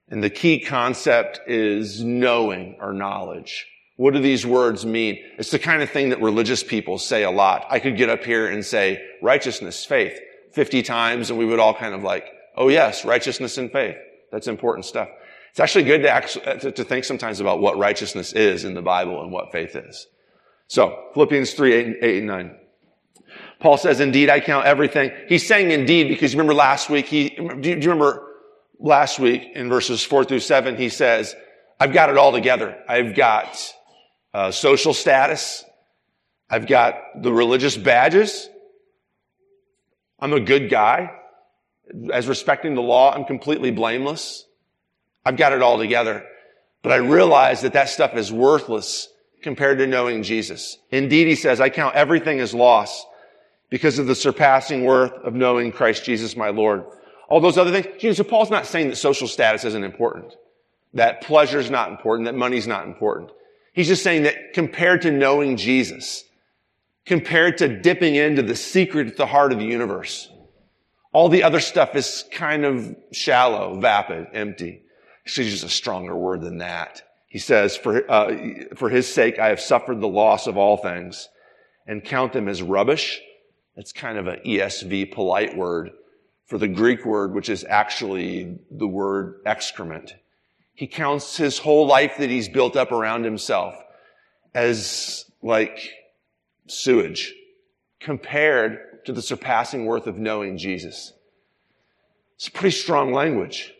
and 0.09 0.23
the 0.23 0.29
key 0.29 0.61
concept 0.61 1.41
is 1.47 2.03
knowing 2.03 2.77
or 2.79 2.93
knowledge. 2.93 3.67
What 3.97 4.13
do 4.13 4.19
these 4.19 4.45
words 4.45 4.85
mean? 4.85 5.17
It's 5.37 5.51
the 5.51 5.59
kind 5.59 5.81
of 5.81 5.89
thing 5.89 6.09
that 6.09 6.21
religious 6.21 6.63
people 6.63 6.97
say 6.97 7.23
a 7.23 7.31
lot. 7.31 7.65
I 7.69 7.79
could 7.79 7.97
get 7.97 8.09
up 8.09 8.23
here 8.23 8.47
and 8.47 8.65
say 8.65 9.03
righteousness, 9.21 9.83
faith 9.85 10.17
50 10.53 10.83
times 10.83 11.29
and 11.29 11.37
we 11.37 11.45
would 11.45 11.59
all 11.59 11.73
kind 11.73 11.93
of 11.93 12.03
like, 12.03 12.25
oh 12.55 12.69
yes, 12.69 13.05
righteousness 13.05 13.57
and 13.57 13.71
faith. 13.71 13.97
That's 14.31 14.47
important 14.47 14.85
stuff. 14.85 15.09
It's 15.51 15.59
actually 15.59 15.85
good 15.85 16.03
to, 16.03 16.09
actually, 16.09 16.45
uh, 16.45 16.53
to, 16.55 16.71
to 16.71 16.83
think 16.83 17.03
sometimes 17.03 17.39
about 17.39 17.59
what 17.59 17.77
righteousness 17.77 18.33
is 18.33 18.63
in 18.63 18.75
the 18.75 18.81
Bible 18.81 19.23
and 19.23 19.31
what 19.31 19.51
faith 19.51 19.75
is. 19.75 20.05
So, 20.67 21.09
Philippians 21.13 21.53
3, 21.53 21.73
8, 21.73 21.95
8 22.01 22.17
and 22.19 22.27
9. 22.27 22.55
Paul 23.59 23.77
says, 23.77 23.99
indeed, 23.99 24.29
I 24.29 24.39
count 24.39 24.65
everything. 24.65 25.11
He's 25.27 25.47
saying 25.47 25.71
indeed 25.71 26.09
because 26.09 26.33
you 26.33 26.37
remember 26.37 26.53
last 26.53 26.89
week, 26.89 27.07
he, 27.07 27.29
do 27.29 27.69
you, 27.69 27.75
remember 27.75 28.23
last 28.79 29.19
week 29.19 29.49
in 29.55 29.69
verses 29.69 30.03
four 30.03 30.23
through 30.23 30.41
seven, 30.41 30.75
he 30.77 30.89
says, 30.89 31.35
I've 31.79 31.93
got 31.93 32.09
it 32.09 32.17
all 32.17 32.31
together. 32.31 32.77
I've 32.87 33.15
got 33.15 33.73
uh, 34.33 34.51
social 34.51 34.93
status. 34.93 35.63
I've 36.49 36.67
got 36.67 36.95
the 37.21 37.33
religious 37.33 37.75
badges. 37.75 38.49
I'm 40.19 40.33
a 40.33 40.39
good 40.39 40.69
guy. 40.69 41.11
As 42.11 42.27
respecting 42.27 42.75
the 42.75 42.81
law, 42.81 43.13
I'm 43.13 43.25
completely 43.25 43.71
blameless. 43.71 44.45
I've 45.25 45.37
got 45.37 45.53
it 45.53 45.61
all 45.61 45.77
together. 45.77 46.25
But 46.83 46.91
I 46.91 46.97
realize 46.97 47.61
that 47.61 47.73
that 47.73 47.89
stuff 47.89 48.15
is 48.15 48.31
worthless 48.31 49.09
compared 49.41 49.79
to 49.79 49.87
knowing 49.87 50.23
Jesus. 50.23 50.77
Indeed, 50.91 51.27
he 51.27 51.35
says, 51.35 51.59
I 51.59 51.69
count 51.69 51.95
everything 51.95 52.39
as 52.39 52.53
loss 52.53 53.05
because 53.69 53.99
of 53.99 54.07
the 54.07 54.15
surpassing 54.15 54.85
worth 54.85 55.13
of 55.23 55.33
knowing 55.33 55.71
Christ 55.71 56.05
Jesus 56.05 56.35
my 56.35 56.49
Lord 56.49 56.85
all 57.27 57.39
those 57.39 57.57
other 57.57 57.71
things. 57.71 58.01
You 58.01 58.09
know, 58.09 58.13
so 58.13 58.23
Paul's 58.23 58.49
not 58.49 58.65
saying 58.65 58.89
that 58.89 58.95
social 58.95 59.27
status 59.27 59.65
isn't 59.65 59.83
important, 59.83 60.35
that 60.93 61.21
pleasure's 61.21 61.69
not 61.69 61.91
important, 61.91 62.25
that 62.25 62.35
money's 62.35 62.67
not 62.67 62.85
important. 62.85 63.31
He's 63.73 63.87
just 63.87 64.03
saying 64.03 64.23
that 64.23 64.53
compared 64.53 65.03
to 65.03 65.11
knowing 65.11 65.57
Jesus, 65.57 66.23
compared 67.05 67.59
to 67.59 67.81
dipping 67.81 68.15
into 68.15 68.41
the 68.41 68.55
secret 68.55 69.07
at 69.07 69.17
the 69.17 69.25
heart 69.25 69.51
of 69.51 69.59
the 69.59 69.65
universe, 69.65 70.29
all 71.13 71.29
the 71.29 71.43
other 71.43 71.59
stuff 71.59 71.95
is 71.95 72.25
kind 72.31 72.65
of 72.65 72.95
shallow, 73.11 73.79
vapid, 73.79 74.27
empty. 74.33 74.81
Actually, 75.25 75.49
just 75.49 75.63
a 75.63 75.69
stronger 75.69 76.15
word 76.15 76.41
than 76.41 76.59
that. 76.59 77.03
He 77.27 77.39
says, 77.39 77.75
for, 77.75 78.09
uh, 78.09 78.35
for 78.75 78.89
his 78.89 79.11
sake, 79.11 79.37
I 79.37 79.49
have 79.49 79.59
suffered 79.59 79.99
the 79.99 80.07
loss 80.07 80.47
of 80.47 80.57
all 80.57 80.77
things 80.77 81.27
and 81.85 82.03
count 82.03 82.33
them 82.33 82.47
as 82.47 82.61
rubbish. 82.61 83.21
That's 83.77 83.93
kind 83.93 84.17
of 84.17 84.25
an 84.25 84.39
ESV 84.43 85.11
polite 85.11 85.55
word 85.55 85.91
for 86.47 86.57
the 86.57 86.67
Greek 86.67 87.05
word, 87.05 87.35
which 87.35 87.47
is 87.47 87.63
actually 87.63 88.57
the 88.71 88.87
word 88.87 89.39
excrement. 89.45 90.15
He 90.73 90.87
counts 90.87 91.37
his 91.37 91.59
whole 91.59 91.85
life 91.85 92.17
that 92.17 92.31
he's 92.31 92.49
built 92.49 92.75
up 92.75 92.91
around 92.91 93.23
himself 93.23 93.75
as 94.55 95.25
like 95.43 95.91
sewage 96.65 97.33
compared 97.99 99.05
to 99.05 99.13
the 99.13 99.21
surpassing 99.21 99.85
worth 99.85 100.07
of 100.07 100.17
knowing 100.17 100.57
Jesus. 100.57 101.13
It's 102.35 102.49
pretty 102.49 102.75
strong 102.75 103.13
language. 103.13 103.73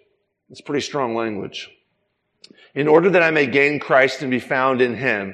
It's 0.51 0.61
pretty 0.61 0.85
strong 0.85 1.15
language. 1.15 1.71
In 2.75 2.87
order 2.87 3.09
that 3.09 3.23
I 3.23 3.31
may 3.31 3.47
gain 3.47 3.79
Christ 3.79 4.21
and 4.21 4.29
be 4.29 4.39
found 4.39 4.79
in 4.79 4.95
him, 4.95 5.33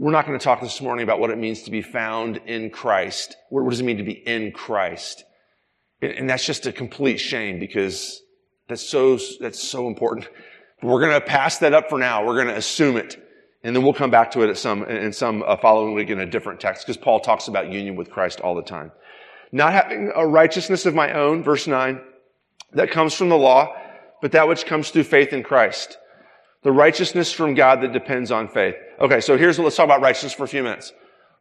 we're 0.00 0.12
not 0.12 0.26
going 0.26 0.38
to 0.38 0.42
talk 0.42 0.62
this 0.62 0.80
morning 0.80 1.02
about 1.02 1.20
what 1.20 1.28
it 1.28 1.36
means 1.36 1.64
to 1.64 1.70
be 1.70 1.82
found 1.82 2.38
in 2.46 2.70
Christ. 2.70 3.36
What, 3.50 3.68
does 3.68 3.80
it 3.80 3.84
mean 3.84 3.98
to 3.98 4.02
be 4.02 4.14
in 4.14 4.50
Christ? 4.50 5.24
And, 6.00 6.12
and 6.12 6.30
that's 6.30 6.46
just 6.46 6.66
a 6.66 6.72
complete 6.72 7.18
shame 7.18 7.60
because 7.60 8.22
that's 8.66 8.80
so, 8.80 9.18
that's 9.40 9.62
so 9.62 9.88
important. 9.88 10.26
We're 10.82 11.00
going 11.00 11.12
to 11.12 11.20
pass 11.20 11.58
that 11.58 11.74
up 11.74 11.90
for 11.90 11.98
now. 11.98 12.24
We're 12.24 12.36
going 12.36 12.46
to 12.46 12.56
assume 12.56 12.96
it. 12.96 13.22
And 13.62 13.76
then 13.76 13.82
we'll 13.82 13.92
come 13.92 14.10
back 14.10 14.30
to 14.30 14.40
it 14.40 14.48
at 14.48 14.56
some, 14.56 14.84
in 14.84 15.12
some 15.12 15.44
uh, 15.46 15.58
following 15.58 15.92
week 15.92 16.08
in 16.08 16.18
a 16.18 16.24
different 16.24 16.60
text 16.60 16.86
because 16.86 16.96
Paul 16.96 17.20
talks 17.20 17.46
about 17.46 17.70
union 17.70 17.94
with 17.94 18.10
Christ 18.10 18.40
all 18.40 18.54
the 18.54 18.62
time. 18.62 18.92
Not 19.52 19.74
having 19.74 20.12
a 20.16 20.26
righteousness 20.26 20.86
of 20.86 20.94
my 20.94 21.12
own, 21.12 21.42
verse 21.42 21.66
9, 21.66 22.00
that 22.72 22.90
comes 22.90 23.12
from 23.12 23.28
the 23.28 23.36
law, 23.36 23.76
but 24.22 24.32
that 24.32 24.48
which 24.48 24.64
comes 24.64 24.88
through 24.88 25.04
faith 25.04 25.34
in 25.34 25.42
Christ. 25.42 25.98
The 26.62 26.72
righteousness 26.72 27.32
from 27.32 27.54
God 27.54 27.80
that 27.82 27.92
depends 27.92 28.30
on 28.30 28.48
faith. 28.48 28.74
Okay, 29.00 29.20
so 29.20 29.38
here's 29.38 29.58
what 29.58 29.64
let's 29.64 29.76
talk 29.76 29.86
about 29.86 30.02
righteousness 30.02 30.34
for 30.34 30.44
a 30.44 30.48
few 30.48 30.62
minutes. 30.62 30.92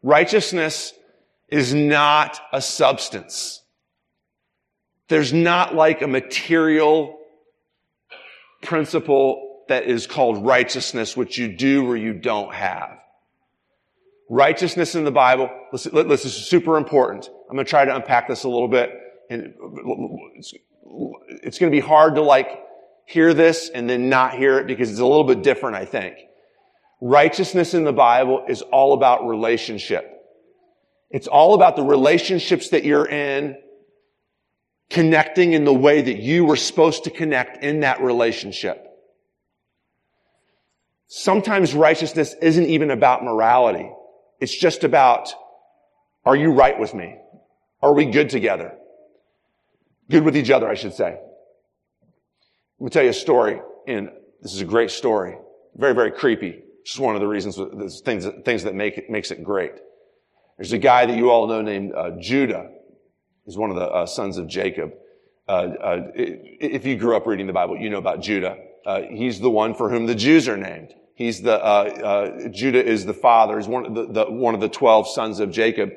Righteousness 0.01 0.93
is 1.49 1.73
not 1.73 2.39
a 2.53 2.61
substance. 2.61 3.61
There's 5.09 5.33
not 5.33 5.75
like 5.75 6.01
a 6.01 6.07
material 6.07 7.17
principle 8.61 9.63
that 9.67 9.85
is 9.85 10.07
called 10.07 10.45
righteousness, 10.45 11.17
which 11.17 11.37
you 11.37 11.55
do 11.55 11.85
or 11.89 11.97
you 11.97 12.13
don't 12.13 12.53
have. 12.53 12.97
Righteousness 14.29 14.95
in 14.95 15.03
the 15.03 15.11
Bible, 15.11 15.49
this 15.71 15.85
is 15.87 16.33
super 16.33 16.77
important. 16.77 17.27
I'm 17.49 17.55
going 17.55 17.65
to 17.65 17.69
try 17.69 17.83
to 17.83 17.95
unpack 17.95 18.27
this 18.27 18.43
a 18.43 18.49
little 18.49 18.67
bit. 18.67 18.91
And 19.29 19.53
it's 21.43 21.59
going 21.59 21.71
to 21.71 21.75
be 21.75 21.79
hard 21.81 22.15
to 22.15 22.21
like 22.21 22.47
hear 23.09 23.33
this 23.33 23.69
and 23.73 23.89
then 23.89 24.07
not 24.07 24.35
hear 24.35 24.59
it 24.59 24.67
because 24.67 24.91
it's 24.91 24.99
a 24.99 25.05
little 25.05 25.23
bit 25.23 25.41
different, 25.41 25.75
I 25.75 25.85
think. 25.85 26.15
Righteousness 27.01 27.73
in 27.73 27.83
the 27.83 27.93
Bible 27.93 28.45
is 28.47 28.61
all 28.61 28.93
about 28.93 29.27
relationship. 29.27 30.05
It's 31.09 31.25
all 31.27 31.55
about 31.55 31.75
the 31.75 31.81
relationships 31.81 32.69
that 32.69 32.83
you're 32.83 33.07
in, 33.07 33.57
connecting 34.91 35.53
in 35.53 35.63
the 35.63 35.73
way 35.73 36.03
that 36.03 36.19
you 36.19 36.45
were 36.45 36.55
supposed 36.55 37.05
to 37.05 37.09
connect 37.09 37.63
in 37.63 37.79
that 37.79 37.99
relationship. 38.01 38.85
Sometimes 41.07 41.73
righteousness 41.73 42.35
isn't 42.43 42.67
even 42.67 42.91
about 42.91 43.23
morality. 43.23 43.91
It's 44.39 44.55
just 44.55 44.83
about, 44.83 45.33
are 46.25 46.35
you 46.35 46.51
right 46.51 46.77
with 46.79 46.93
me? 46.93 47.15
Are 47.81 47.93
we 47.93 48.05
good 48.05 48.29
together? 48.29 48.75
Good 50.11 50.23
with 50.23 50.37
each 50.37 50.51
other, 50.51 50.69
I 50.69 50.75
should 50.75 50.93
say. 50.93 51.17
Let 52.79 52.85
me 52.85 52.89
tell 52.91 53.03
you 53.03 53.09
a 53.09 53.13
story, 53.13 53.59
and 53.87 54.09
this 54.41 54.53
is 54.53 54.61
a 54.61 54.65
great 54.65 54.89
story. 54.89 55.37
Very, 55.75 55.93
very 55.93 56.11
creepy. 56.11 56.63
Just 56.85 56.97
one 56.97 57.13
of 57.13 57.19
the 57.19 57.27
reasons, 57.27 57.59
things, 58.03 58.25
things 58.45 58.63
that 58.63 58.73
make 58.73 58.97
it, 58.97 59.09
makes 59.09 59.31
it 59.31 59.43
great. 59.43 59.73
There's 60.57 60.71
a 60.71 60.77
guy 60.77 61.05
that 61.05 61.17
you 61.17 61.29
all 61.29 61.45
know 61.45 61.61
named 61.61 61.91
uh, 61.93 62.11
Judah. 62.21 62.69
He's 63.45 63.57
one 63.57 63.69
of 63.69 63.75
the 63.75 63.85
uh, 63.85 64.05
sons 64.05 64.37
of 64.37 64.47
Jacob. 64.47 64.93
Uh, 65.45 65.51
uh 65.51 66.11
if 66.15 66.85
you 66.85 66.95
grew 66.95 67.17
up 67.17 67.27
reading 67.27 67.47
the 67.47 67.53
Bible, 67.53 67.77
you 67.77 67.89
know 67.89 67.97
about 67.97 68.21
Judah. 68.21 68.55
Uh, 68.85 69.01
he's 69.01 69.41
the 69.41 69.49
one 69.49 69.73
for 69.73 69.89
whom 69.89 70.05
the 70.05 70.15
Jews 70.15 70.47
are 70.47 70.57
named. 70.57 70.93
He's 71.15 71.41
the, 71.41 71.61
uh, 71.61 72.47
Judah 72.47 72.83
is 72.83 73.05
the 73.05 73.13
father. 73.13 73.57
He's 73.57 73.67
one 73.67 73.87
of 73.87 73.93
the, 73.93 74.05
the, 74.05 74.31
one 74.31 74.55
of 74.55 74.61
the 74.61 74.69
12 74.69 75.09
sons 75.09 75.41
of 75.41 75.51
Jacob 75.51 75.89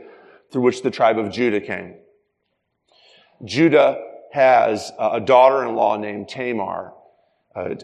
through 0.50 0.62
which 0.62 0.82
the 0.82 0.90
tribe 0.90 1.16
of 1.16 1.30
Judah 1.30 1.60
came. 1.60 1.94
Judah 3.44 4.11
has 4.32 4.90
a 4.98 5.20
daughter-in-law 5.20 5.98
named 5.98 6.28
Tamar. 6.28 6.94
Uh, 7.54 7.74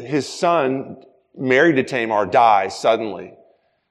his 0.00 0.28
son, 0.28 1.02
married 1.34 1.76
to 1.76 1.82
Tamar, 1.82 2.26
dies 2.26 2.78
suddenly. 2.78 3.32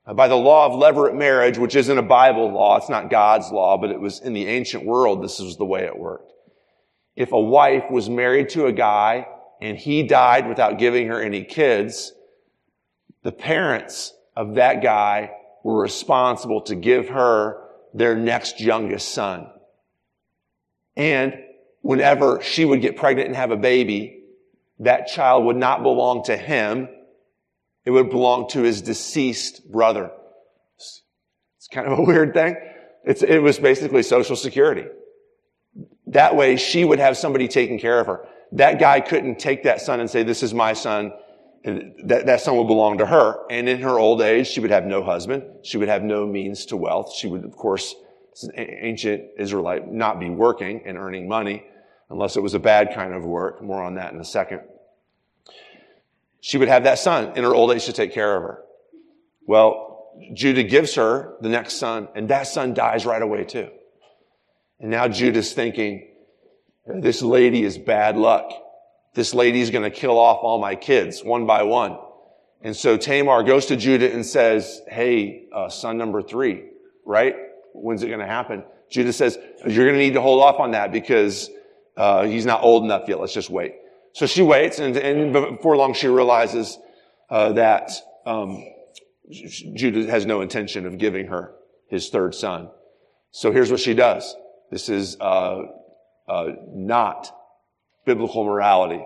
Uh, 0.06 0.14
by 0.14 0.28
the 0.28 0.36
law 0.36 0.68
of 0.68 0.74
levirate 0.74 1.18
marriage, 1.18 1.58
which 1.58 1.76
isn't 1.76 1.98
a 1.98 2.04
Bible 2.04 2.52
law, 2.52 2.78
it's 2.78 2.90
not 2.90 3.10
God's 3.10 3.52
law, 3.52 3.78
but 3.78 3.90
it 3.90 4.00
was 4.00 4.20
in 4.20 4.34
the 4.34 4.48
ancient 4.48 4.86
world, 4.86 5.24
this 5.24 5.40
was 5.40 5.58
the 5.58 5.66
way 5.66 5.86
it 5.86 5.98
worked. 5.98 6.32
If 7.16 7.32
a 7.32 7.40
wife 7.40 7.86
was 7.90 8.10
married 8.10 8.50
to 8.50 8.68
a 8.68 8.72
guy 8.72 9.28
and 9.60 9.76
he 9.76 10.04
died 10.04 10.48
without 10.48 10.78
giving 10.78 11.08
her 11.08 11.20
any 11.20 11.44
kids, 11.44 12.14
the 13.24 13.32
parents 13.32 14.14
of 14.36 14.56
that 14.56 14.84
guy 14.84 15.32
were 15.64 15.82
responsible 15.82 16.62
to 16.62 16.76
give 16.76 17.10
her 17.10 17.70
their 17.94 18.16
next 18.16 18.60
youngest 18.60 19.10
son. 19.10 19.50
And 20.96 21.40
whenever 21.84 22.42
she 22.42 22.66
would 22.66 22.82
get 22.82 22.96
pregnant 22.96 23.28
and 23.28 23.36
have 23.36 23.52
a 23.52 23.58
baby, 23.58 24.24
that 24.80 25.08
child 25.08 25.46
would 25.46 25.58
not 25.58 25.84
belong 25.84 26.24
to 26.24 26.36
him. 26.36 26.88
It 27.86 27.92
would 27.92 28.10
belong 28.10 28.50
to 28.50 28.64
his 28.64 28.82
deceased 28.82 29.70
brother. 29.70 30.10
It's 30.78 31.68
kind 31.72 31.86
of 31.86 32.00
a 32.00 32.02
weird 32.08 32.34
thing. 32.34 32.56
It's, 33.04 33.22
it 33.22 33.40
was 33.40 33.60
basically 33.60 34.02
social 34.02 34.38
security. 34.38 34.86
That 36.08 36.36
way 36.38 36.56
she 36.56 36.86
would 36.86 37.00
have 37.00 37.18
somebody 37.18 37.50
taking 37.50 37.80
care 37.80 38.00
of 38.00 38.08
her. 38.08 38.28
That 38.54 38.80
guy 38.80 39.02
couldn't 39.02 39.40
take 39.40 39.64
that 39.64 39.82
son 39.82 40.00
and 40.00 40.10
say, 40.10 40.24
this 40.24 40.42
is 40.42 40.54
my 40.54 40.74
son. 40.74 41.12
That, 41.66 42.28
that 42.28 42.42
son 42.42 42.56
would 42.58 42.68
belong 42.68 43.00
to 43.00 43.06
her. 43.06 43.40
And 43.50 43.68
in 43.68 43.82
her 43.82 44.00
old 44.00 44.22
age, 44.22 44.48
she 44.48 44.62
would 44.62 44.72
have 44.72 44.86
no 44.86 45.04
husband. 45.04 45.44
She 45.64 45.78
would 45.78 45.90
have 45.90 46.04
no 46.04 46.26
means 46.26 46.66
to 46.68 46.78
wealth. 46.78 47.14
She 47.14 47.28
would, 47.28 47.44
of 47.44 47.58
course, 47.58 47.94
ancient 48.56 49.32
Israelite, 49.38 49.92
not 49.92 50.20
be 50.20 50.30
working 50.30 50.84
and 50.86 50.98
earning 50.98 51.28
money 51.28 51.66
unless 52.14 52.38
it 52.38 52.44
was 52.44 52.54
a 52.54 52.60
bad 52.60 52.94
kind 52.94 53.14
of 53.14 53.26
work. 53.26 53.62
More 53.62 53.84
on 53.84 53.96
that 53.96 54.14
in 54.14 54.20
a 54.20 54.26
second. 54.26 54.62
She 56.40 56.58
would 56.58 56.68
have 56.68 56.84
that 56.84 57.00
son 57.00 57.36
in 57.36 57.44
her 57.44 57.54
old 57.54 57.72
age 57.72 57.86
to 57.86 57.94
take 57.94 58.14
care 58.14 58.38
of 58.38 58.44
her. 58.44 58.64
Well, 59.48 60.12
Judah 60.34 60.64
gives 60.64 60.96
her 60.96 61.36
the 61.42 61.50
next 61.50 61.78
son, 61.78 62.08
and 62.16 62.30
that 62.30 62.48
son 62.48 62.74
dies 62.76 63.06
right 63.06 63.22
away 63.22 63.46
too. 63.46 63.70
And 64.80 64.92
now 64.92 65.08
Judah's 65.08 65.54
thinking, 65.54 66.08
this 66.86 67.22
lady 67.22 67.64
is 67.64 67.78
bad 67.78 68.16
luck. 68.16 68.52
This 69.16 69.34
lady's 69.34 69.72
going 69.72 69.84
to 69.84 69.90
kill 69.90 70.20
off 70.20 70.44
all 70.44 70.60
my 70.60 70.76
kids 70.76 71.24
one 71.24 71.48
by 71.48 71.64
one. 71.64 71.98
And 72.62 72.76
so 72.76 72.96
Tamar 72.96 73.44
goes 73.44 73.66
to 73.68 73.76
Judah 73.76 74.12
and 74.12 74.26
says, 74.26 74.82
Hey, 74.88 75.46
uh, 75.54 75.70
son 75.70 75.98
number 75.98 76.22
three, 76.22 76.66
right? 77.06 77.36
When's 77.74 78.04
it 78.04 78.08
going 78.08 78.20
to 78.20 78.28
happen? 78.28 78.64
Judah 78.90 79.14
says, 79.14 79.38
You're 79.66 79.86
going 79.86 79.98
to 79.98 80.04
need 80.04 80.14
to 80.14 80.22
hold 80.22 80.44
off 80.44 80.60
on 80.60 80.72
that 80.72 80.92
because 80.92 81.50
uh, 81.96 82.24
he's 82.24 82.46
not 82.46 82.64
old 82.64 82.84
enough 82.84 83.04
yet. 83.08 83.20
Let's 83.20 83.34
just 83.34 83.50
wait. 83.50 83.76
So 84.14 84.26
she 84.26 84.42
waits, 84.42 84.80
and, 84.80 84.96
and 84.96 85.34
before 85.34 85.76
long, 85.76 85.94
she 85.94 86.08
realizes 86.08 86.78
uh, 87.30 87.54
that 87.54 87.92
um, 88.26 88.64
Judah 89.30 90.10
has 90.10 90.26
no 90.26 90.42
intention 90.42 90.86
of 90.86 90.98
giving 90.98 91.28
her 91.28 91.56
his 91.88 92.10
third 92.10 92.36
son. 92.36 92.70
So 93.32 93.52
here's 93.52 93.72
what 93.72 93.80
she 93.80 93.94
does. 93.94 94.36
This 94.70 94.90
is 94.90 95.18
uh, 95.20 95.64
uh, 96.28 96.50
not 96.68 97.32
biblical 98.06 98.44
morality, 98.44 99.04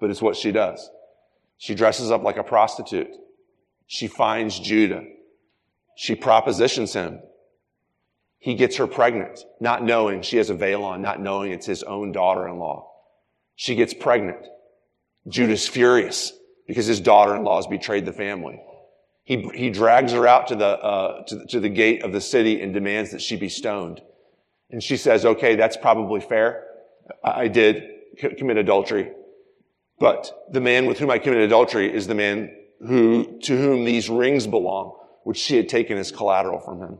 but 0.00 0.10
it's 0.10 0.22
what 0.22 0.36
she 0.36 0.52
does. 0.52 0.88
She 1.58 1.74
dresses 1.74 2.10
up 2.10 2.22
like 2.22 2.36
a 2.36 2.44
prostitute. 2.44 3.10
She 3.86 4.06
finds 4.06 4.58
Judah. 4.58 5.02
She 5.96 6.14
propositions 6.14 6.92
him. 6.92 7.20
He 8.44 8.56
gets 8.56 8.76
her 8.76 8.86
pregnant, 8.86 9.42
not 9.58 9.82
knowing 9.82 10.20
she 10.20 10.36
has 10.36 10.50
a 10.50 10.54
veil 10.54 10.84
on, 10.84 11.00
not 11.00 11.18
knowing 11.18 11.50
it's 11.50 11.64
his 11.64 11.82
own 11.82 12.12
daughter-in-law. 12.12 12.86
She 13.56 13.74
gets 13.74 13.94
pregnant. 13.94 14.46
Judah's 15.26 15.66
furious 15.66 16.30
because 16.66 16.84
his 16.84 17.00
daughter-in-law 17.00 17.56
has 17.56 17.66
betrayed 17.66 18.04
the 18.04 18.12
family. 18.12 18.60
He, 19.22 19.48
he 19.54 19.70
drags 19.70 20.12
her 20.12 20.28
out 20.28 20.48
to 20.48 20.56
the, 20.56 20.66
uh, 20.66 21.24
to 21.24 21.46
to 21.46 21.60
the 21.60 21.70
gate 21.70 22.02
of 22.02 22.12
the 22.12 22.20
city 22.20 22.60
and 22.60 22.74
demands 22.74 23.12
that 23.12 23.22
she 23.22 23.36
be 23.36 23.48
stoned. 23.48 24.02
And 24.70 24.82
she 24.82 24.98
says, 24.98 25.24
okay, 25.24 25.54
that's 25.56 25.78
probably 25.78 26.20
fair. 26.20 26.66
I 27.24 27.48
did 27.48 27.82
commit 28.36 28.58
adultery. 28.58 29.10
But 29.98 30.30
the 30.52 30.60
man 30.60 30.84
with 30.84 30.98
whom 30.98 31.10
I 31.10 31.18
committed 31.18 31.44
adultery 31.44 31.90
is 31.90 32.08
the 32.08 32.14
man 32.14 32.54
who, 32.86 33.38
to 33.44 33.56
whom 33.56 33.86
these 33.86 34.10
rings 34.10 34.46
belong, 34.46 34.98
which 35.22 35.38
she 35.38 35.56
had 35.56 35.70
taken 35.70 35.96
as 35.96 36.12
collateral 36.12 36.60
from 36.60 36.80
him. 36.80 36.98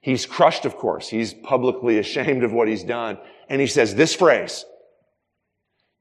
He's 0.00 0.26
crushed, 0.26 0.64
of 0.64 0.76
course. 0.76 1.08
He's 1.08 1.34
publicly 1.34 1.98
ashamed 1.98 2.44
of 2.44 2.52
what 2.52 2.68
he's 2.68 2.84
done. 2.84 3.18
And 3.48 3.60
he 3.60 3.66
says 3.66 3.94
this 3.94 4.14
phrase, 4.14 4.64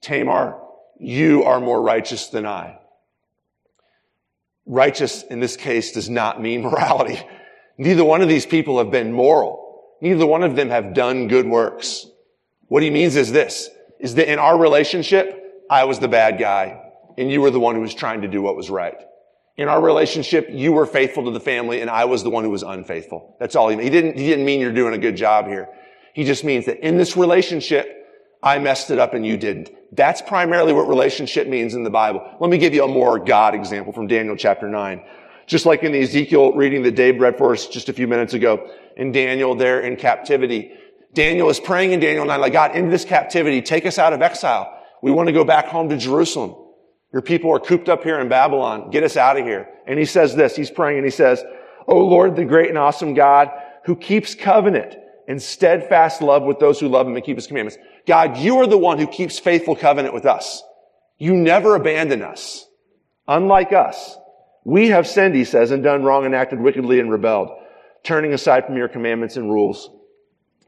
Tamar, 0.01 0.59
you 0.99 1.43
are 1.43 1.59
more 1.59 1.81
righteous 1.81 2.27
than 2.27 2.45
I. 2.45 2.79
Righteous 4.65 5.23
in 5.23 5.39
this 5.39 5.55
case 5.55 5.93
does 5.93 6.09
not 6.09 6.41
mean 6.41 6.61
morality. 6.61 7.21
Neither 7.77 8.03
one 8.03 8.21
of 8.21 8.29
these 8.29 8.45
people 8.45 8.79
have 8.79 8.91
been 8.91 9.11
moral. 9.11 9.63
Neither 10.01 10.25
one 10.25 10.43
of 10.43 10.55
them 10.55 10.69
have 10.69 10.93
done 10.93 11.27
good 11.27 11.47
works. 11.47 12.05
What 12.67 12.83
he 12.83 12.89
means 12.89 13.15
is 13.15 13.31
this, 13.31 13.69
is 13.99 14.15
that 14.15 14.31
in 14.31 14.39
our 14.39 14.57
relationship, 14.57 15.65
I 15.69 15.85
was 15.85 15.99
the 15.99 16.07
bad 16.07 16.39
guy 16.39 16.81
and 17.17 17.31
you 17.31 17.41
were 17.41 17.51
the 17.51 17.59
one 17.59 17.75
who 17.75 17.81
was 17.81 17.93
trying 17.93 18.21
to 18.21 18.27
do 18.27 18.41
what 18.41 18.55
was 18.55 18.69
right. 18.69 18.97
In 19.57 19.69
our 19.69 19.81
relationship, 19.81 20.47
you 20.51 20.71
were 20.71 20.85
faithful 20.85 21.25
to 21.25 21.31
the 21.31 21.39
family 21.39 21.81
and 21.81 21.89
I 21.89 22.05
was 22.05 22.23
the 22.23 22.29
one 22.29 22.43
who 22.43 22.51
was 22.51 22.61
unfaithful. 22.61 23.35
That's 23.39 23.55
all 23.55 23.69
he 23.69 23.75
meant. 23.75 23.85
He 23.85 23.89
didn't, 23.89 24.17
he 24.17 24.27
didn't 24.27 24.45
mean 24.45 24.59
you're 24.59 24.71
doing 24.71 24.93
a 24.93 24.99
good 24.99 25.15
job 25.15 25.47
here. 25.47 25.67
He 26.13 26.23
just 26.23 26.43
means 26.43 26.67
that 26.67 26.85
in 26.85 26.97
this 26.97 27.17
relationship, 27.17 27.91
I 28.43 28.59
messed 28.59 28.91
it 28.91 28.99
up 28.99 29.15
and 29.15 29.25
you 29.25 29.35
didn't. 29.35 29.71
That's 29.91 30.21
primarily 30.21 30.73
what 30.73 30.87
relationship 30.87 31.47
means 31.47 31.73
in 31.73 31.83
the 31.83 31.89
Bible. 31.89 32.21
Let 32.39 32.51
me 32.51 32.59
give 32.59 32.75
you 32.75 32.83
a 32.83 32.87
more 32.87 33.17
God 33.17 33.55
example 33.55 33.93
from 33.93 34.05
Daniel 34.05 34.35
chapter 34.35 34.69
9. 34.69 35.01
Just 35.47 35.65
like 35.65 35.81
in 35.81 35.91
the 35.91 36.01
Ezekiel 36.01 36.53
reading 36.53 36.83
that 36.83 36.95
Dave 36.95 37.19
read 37.19 37.37
for 37.37 37.53
us 37.53 37.67
just 37.67 37.89
a 37.89 37.93
few 37.93 38.07
minutes 38.07 38.33
ago, 38.33 38.69
in 38.95 39.11
Daniel 39.11 39.55
there 39.55 39.79
in 39.79 39.95
captivity. 39.95 40.73
Daniel 41.13 41.49
is 41.49 41.59
praying 41.59 41.93
in 41.93 41.99
Daniel 41.99 42.25
9, 42.25 42.41
like, 42.41 42.53
God, 42.53 42.75
into 42.75 42.91
this 42.91 43.05
captivity, 43.05 43.61
take 43.61 43.85
us 43.85 43.97
out 43.97 44.13
of 44.13 44.21
exile. 44.21 44.71
We 45.01 45.09
want 45.09 45.27
to 45.27 45.33
go 45.33 45.45
back 45.45 45.67
home 45.67 45.89
to 45.89 45.97
Jerusalem. 45.97 46.55
Your 47.13 47.21
people 47.21 47.53
are 47.53 47.59
cooped 47.59 47.89
up 47.89 48.03
here 48.03 48.19
in 48.19 48.29
Babylon. 48.29 48.89
Get 48.91 49.03
us 49.03 49.17
out 49.17 49.39
of 49.39 49.45
here. 49.45 49.69
And 49.85 49.97
he 49.97 50.05
says 50.05 50.35
this, 50.35 50.55
he's 50.55 50.71
praying 50.71 50.97
and 50.97 51.05
he 51.05 51.11
says, 51.11 51.43
Oh 51.87 52.05
Lord, 52.05 52.35
the 52.35 52.45
great 52.45 52.69
and 52.69 52.77
awesome 52.77 53.13
God 53.13 53.49
who 53.85 53.95
keeps 53.95 54.35
covenant 54.35 54.95
and 55.27 55.41
steadfast 55.41 56.21
love 56.21 56.43
with 56.43 56.59
those 56.59 56.79
who 56.79 56.89
love 56.89 57.07
him 57.07 57.15
and 57.15 57.23
keep 57.23 57.37
his 57.37 57.47
commandments. 57.47 57.77
God, 58.05 58.37
you 58.37 58.57
are 58.57 58.67
the 58.67 58.77
one 58.77 58.99
who 58.99 59.07
keeps 59.07 59.39
faithful 59.39 59.75
covenant 59.75 60.13
with 60.13 60.25
us. 60.25 60.61
You 61.17 61.35
never 61.35 61.75
abandon 61.75 62.21
us. 62.21 62.65
Unlike 63.27 63.73
us, 63.73 64.17
we 64.63 64.89
have 64.89 65.07
sinned, 65.07 65.35
he 65.35 65.45
says, 65.45 65.71
and 65.71 65.83
done 65.83 66.03
wrong 66.03 66.25
and 66.25 66.35
acted 66.35 66.59
wickedly 66.59 66.99
and 66.99 67.11
rebelled, 67.11 67.49
turning 68.03 68.33
aside 68.33 68.65
from 68.65 68.77
your 68.77 68.87
commandments 68.87 69.37
and 69.37 69.51
rules. 69.51 69.89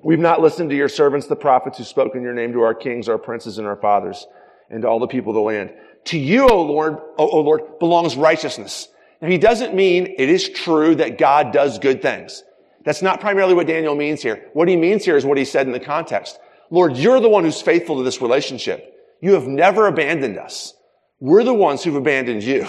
We've 0.01 0.19
not 0.19 0.41
listened 0.41 0.69
to 0.69 0.75
your 0.75 0.89
servants, 0.89 1.27
the 1.27 1.36
prophets 1.36 1.77
who 1.77 1.84
spoke 1.84 2.15
in 2.15 2.22
your 2.22 2.34
name 2.34 2.53
to 2.53 2.62
our 2.62 2.74
kings, 2.74 3.10
our 3.10 3.17
princes, 3.17 3.58
and 3.58 3.67
our 3.67 3.75
fathers, 3.75 4.25
and 4.69 4.81
to 4.84 4.88
all 4.88 5.00
the 5.00 5.08
people 5.08 5.31
of 5.31 5.36
the 5.36 5.41
land. 5.41 5.72
To 6.06 6.18
you, 6.18 6.48
O 6.48 6.62
Lord, 6.62 6.98
o, 7.18 7.41
Lord, 7.41 7.79
belongs 7.79 8.15
righteousness. 8.15 8.88
Now, 9.22 9.27
he 9.27 9.38
doesn't 9.38 9.75
mean 9.75 10.15
it 10.18 10.29
is 10.29 10.50
true 10.50 10.96
that 10.96 11.18
God 11.18 11.51
does 11.51 11.77
good 11.79 12.01
things. 12.01 12.44
That's 12.86 13.01
not 13.01 13.20
primarily 13.20 13.53
what 13.53 13.68
Daniel 13.68 13.96
means 13.96 14.22
here. 14.22 14.50
What 14.53 14.68
he 14.68 14.75
means 14.75 15.03
here 15.03 15.18
is 15.18 15.25
what 15.25 15.38
he 15.38 15.46
said 15.46 15.68
in 15.68 15.74
the 15.74 15.79
context. 15.79 16.39
Lord, 16.72 16.96
you're 16.96 17.20
the 17.20 17.29
one 17.29 17.44
who's 17.44 17.62
faithful 17.62 17.98
to 17.98 18.03
this 18.03 18.22
relationship. 18.22 18.96
You 19.22 19.34
have 19.34 19.48
never 19.48 19.88
abandoned 19.88 20.38
us. 20.38 20.74
We're 21.20 21.44
the 21.44 21.53
ones 21.53 21.84
who've 21.84 21.96
abandoned 21.96 22.44
you. 22.44 22.68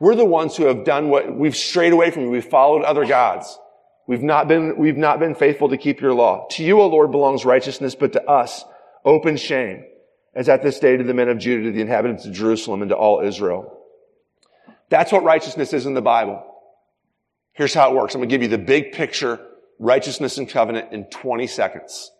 We're 0.00 0.16
the 0.16 0.24
ones 0.24 0.56
who 0.56 0.64
have 0.64 0.84
done 0.84 1.10
what 1.10 1.32
we've 1.32 1.56
strayed 1.56 1.92
away 1.92 2.10
from 2.10 2.24
you. 2.24 2.30
We've 2.30 2.44
followed 2.44 2.82
other 2.82 3.06
gods. 3.06 3.56
We've 4.08 4.22
not 4.22 4.48
been, 4.48 4.76
we've 4.76 4.96
not 4.96 5.20
been 5.20 5.36
faithful 5.36 5.68
to 5.68 5.76
keep 5.76 6.00
your 6.00 6.12
law. 6.12 6.46
To 6.52 6.64
you, 6.64 6.80
O 6.80 6.88
Lord, 6.88 7.12
belongs 7.12 7.44
righteousness, 7.44 7.94
but 7.94 8.12
to 8.14 8.24
us, 8.28 8.64
open 9.04 9.36
shame, 9.36 9.84
as 10.34 10.48
at 10.48 10.62
this 10.62 10.78
day 10.78 10.96
to 10.96 11.04
the 11.04 11.14
men 11.14 11.28
of 11.28 11.38
Judah, 11.38 11.64
to 11.64 11.72
the 11.72 11.80
inhabitants 11.80 12.24
of 12.24 12.32
Jerusalem, 12.32 12.82
and 12.82 12.88
to 12.88 12.96
all 12.96 13.20
Israel. 13.20 13.78
That's 14.88 15.12
what 15.12 15.24
righteousness 15.24 15.72
is 15.72 15.86
in 15.86 15.94
the 15.94 16.02
Bible. 16.02 16.44
Here's 17.52 17.74
how 17.74 17.90
it 17.90 17.96
works. 17.96 18.14
I'm 18.14 18.20
going 18.20 18.28
to 18.28 18.34
give 18.34 18.42
you 18.42 18.48
the 18.48 18.62
big 18.62 18.92
picture, 18.92 19.40
righteousness 19.78 20.38
and 20.38 20.48
covenant 20.48 20.92
in 20.92 21.04
20 21.04 21.46
seconds. 21.46 22.10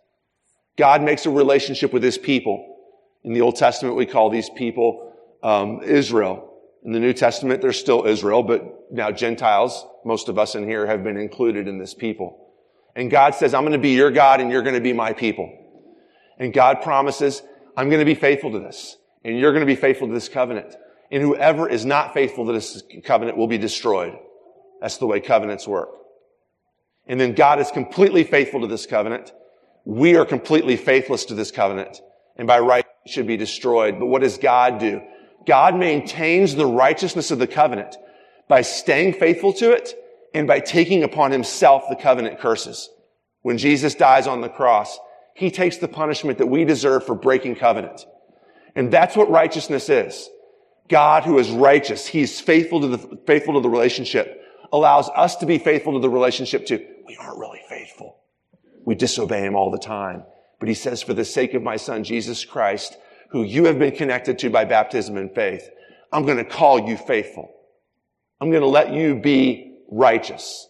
God 0.77 1.01
makes 1.01 1.25
a 1.25 1.29
relationship 1.29 1.93
with 1.93 2.03
his 2.03 2.17
people. 2.17 2.77
In 3.23 3.33
the 3.33 3.41
Old 3.41 3.55
Testament, 3.55 3.95
we 3.95 4.05
call 4.05 4.29
these 4.29 4.49
people 4.49 5.13
um, 5.41 5.81
Israel. 5.83 6.51
In 6.83 6.91
the 6.91 6.99
New 6.99 7.13
Testament, 7.13 7.61
they're 7.61 7.73
still 7.73 8.05
Israel, 8.05 8.43
but 8.43 8.91
now 8.91 9.11
Gentiles, 9.11 9.85
most 10.03 10.29
of 10.29 10.37
us 10.37 10.55
in 10.55 10.67
here 10.67 10.85
have 10.85 11.03
been 11.03 11.17
included 11.17 11.67
in 11.67 11.77
this 11.77 11.93
people. 11.93 12.51
And 12.95 13.09
God 13.09 13.35
says, 13.35 13.53
I'm 13.53 13.63
going 13.63 13.73
to 13.73 13.79
be 13.79 13.93
your 13.93 14.11
God 14.11 14.41
and 14.41 14.51
you're 14.51 14.61
going 14.61 14.75
to 14.75 14.81
be 14.81 14.93
my 14.93 15.13
people. 15.13 15.51
And 16.37 16.53
God 16.53 16.81
promises, 16.81 17.41
I'm 17.75 17.89
going 17.89 17.99
to 17.99 18.05
be 18.05 18.15
faithful 18.15 18.51
to 18.51 18.59
this. 18.59 18.97
And 19.23 19.37
you're 19.39 19.51
going 19.51 19.65
to 19.65 19.65
be 19.65 19.75
faithful 19.75 20.07
to 20.07 20.13
this 20.13 20.29
covenant. 20.29 20.75
And 21.11 21.21
whoever 21.21 21.69
is 21.69 21.85
not 21.85 22.13
faithful 22.13 22.45
to 22.47 22.53
this 22.53 22.83
covenant 23.03 23.37
will 23.37 23.47
be 23.47 23.57
destroyed. 23.57 24.17
That's 24.81 24.97
the 24.97 25.05
way 25.05 25.19
covenants 25.19 25.67
work. 25.67 25.89
And 27.07 27.19
then 27.19 27.33
God 27.33 27.59
is 27.59 27.71
completely 27.71 28.23
faithful 28.23 28.61
to 28.61 28.67
this 28.67 28.85
covenant. 28.85 29.31
We 29.85 30.15
are 30.15 30.25
completely 30.25 30.77
faithless 30.77 31.25
to 31.25 31.35
this 31.35 31.51
covenant. 31.51 32.01
And 32.37 32.47
by 32.47 32.59
right, 32.59 32.85
should 33.05 33.27
be 33.27 33.37
destroyed. 33.37 33.99
But 33.99 34.07
what 34.07 34.21
does 34.21 34.37
God 34.37 34.79
do? 34.79 35.01
God 35.45 35.75
maintains 35.75 36.55
the 36.55 36.65
righteousness 36.65 37.31
of 37.31 37.39
the 37.39 37.47
covenant 37.47 37.97
by 38.47 38.61
staying 38.61 39.13
faithful 39.13 39.53
to 39.53 39.71
it 39.71 39.93
and 40.33 40.47
by 40.47 40.59
taking 40.59 41.03
upon 41.03 41.31
himself 41.31 41.83
the 41.89 41.95
covenant 41.95 42.39
curses. 42.39 42.89
When 43.41 43.57
Jesus 43.57 43.93
dies 43.95 44.25
on 44.25 44.41
the 44.41 44.49
cross, 44.49 44.97
he 45.33 45.51
takes 45.51 45.77
the 45.77 45.87
punishment 45.87 46.37
that 46.37 46.47
we 46.47 46.65
deserve 46.65 47.05
for 47.05 47.15
breaking 47.15 47.55
covenant. 47.55 48.05
And 48.75 48.91
that's 48.91 49.15
what 49.15 49.29
righteousness 49.29 49.89
is. 49.89 50.29
God 50.89 51.23
who 51.23 51.39
is 51.39 51.49
righteous, 51.49 52.05
he's 52.05 52.39
faithful 52.39 52.81
to 52.81 52.87
the, 52.87 53.19
faithful 53.25 53.55
to 53.55 53.61
the 53.61 53.69
relationship, 53.69 54.41
allows 54.71 55.09
us 55.09 55.35
to 55.37 55.45
be 55.45 55.57
faithful 55.57 55.93
to 55.93 55.99
the 55.99 56.09
relationship 56.09 56.65
too. 56.65 56.85
We 57.07 57.17
aren't 57.17 57.37
really 57.37 57.61
faithful. 57.69 58.17
We 58.85 58.95
disobey 58.95 59.41
him 59.41 59.55
all 59.55 59.71
the 59.71 59.77
time. 59.77 60.23
But 60.59 60.69
he 60.69 60.75
says, 60.75 61.01
for 61.01 61.13
the 61.13 61.25
sake 61.25 61.53
of 61.53 61.61
my 61.61 61.77
son, 61.77 62.03
Jesus 62.03 62.45
Christ, 62.45 62.97
who 63.29 63.43
you 63.43 63.65
have 63.65 63.79
been 63.79 63.95
connected 63.95 64.39
to 64.39 64.49
by 64.49 64.65
baptism 64.65 65.17
and 65.17 65.33
faith, 65.33 65.69
I'm 66.11 66.25
going 66.25 66.37
to 66.37 66.45
call 66.45 66.87
you 66.87 66.97
faithful. 66.97 67.51
I'm 68.39 68.49
going 68.49 68.61
to 68.61 68.67
let 68.67 68.93
you 68.93 69.15
be 69.15 69.77
righteous. 69.89 70.67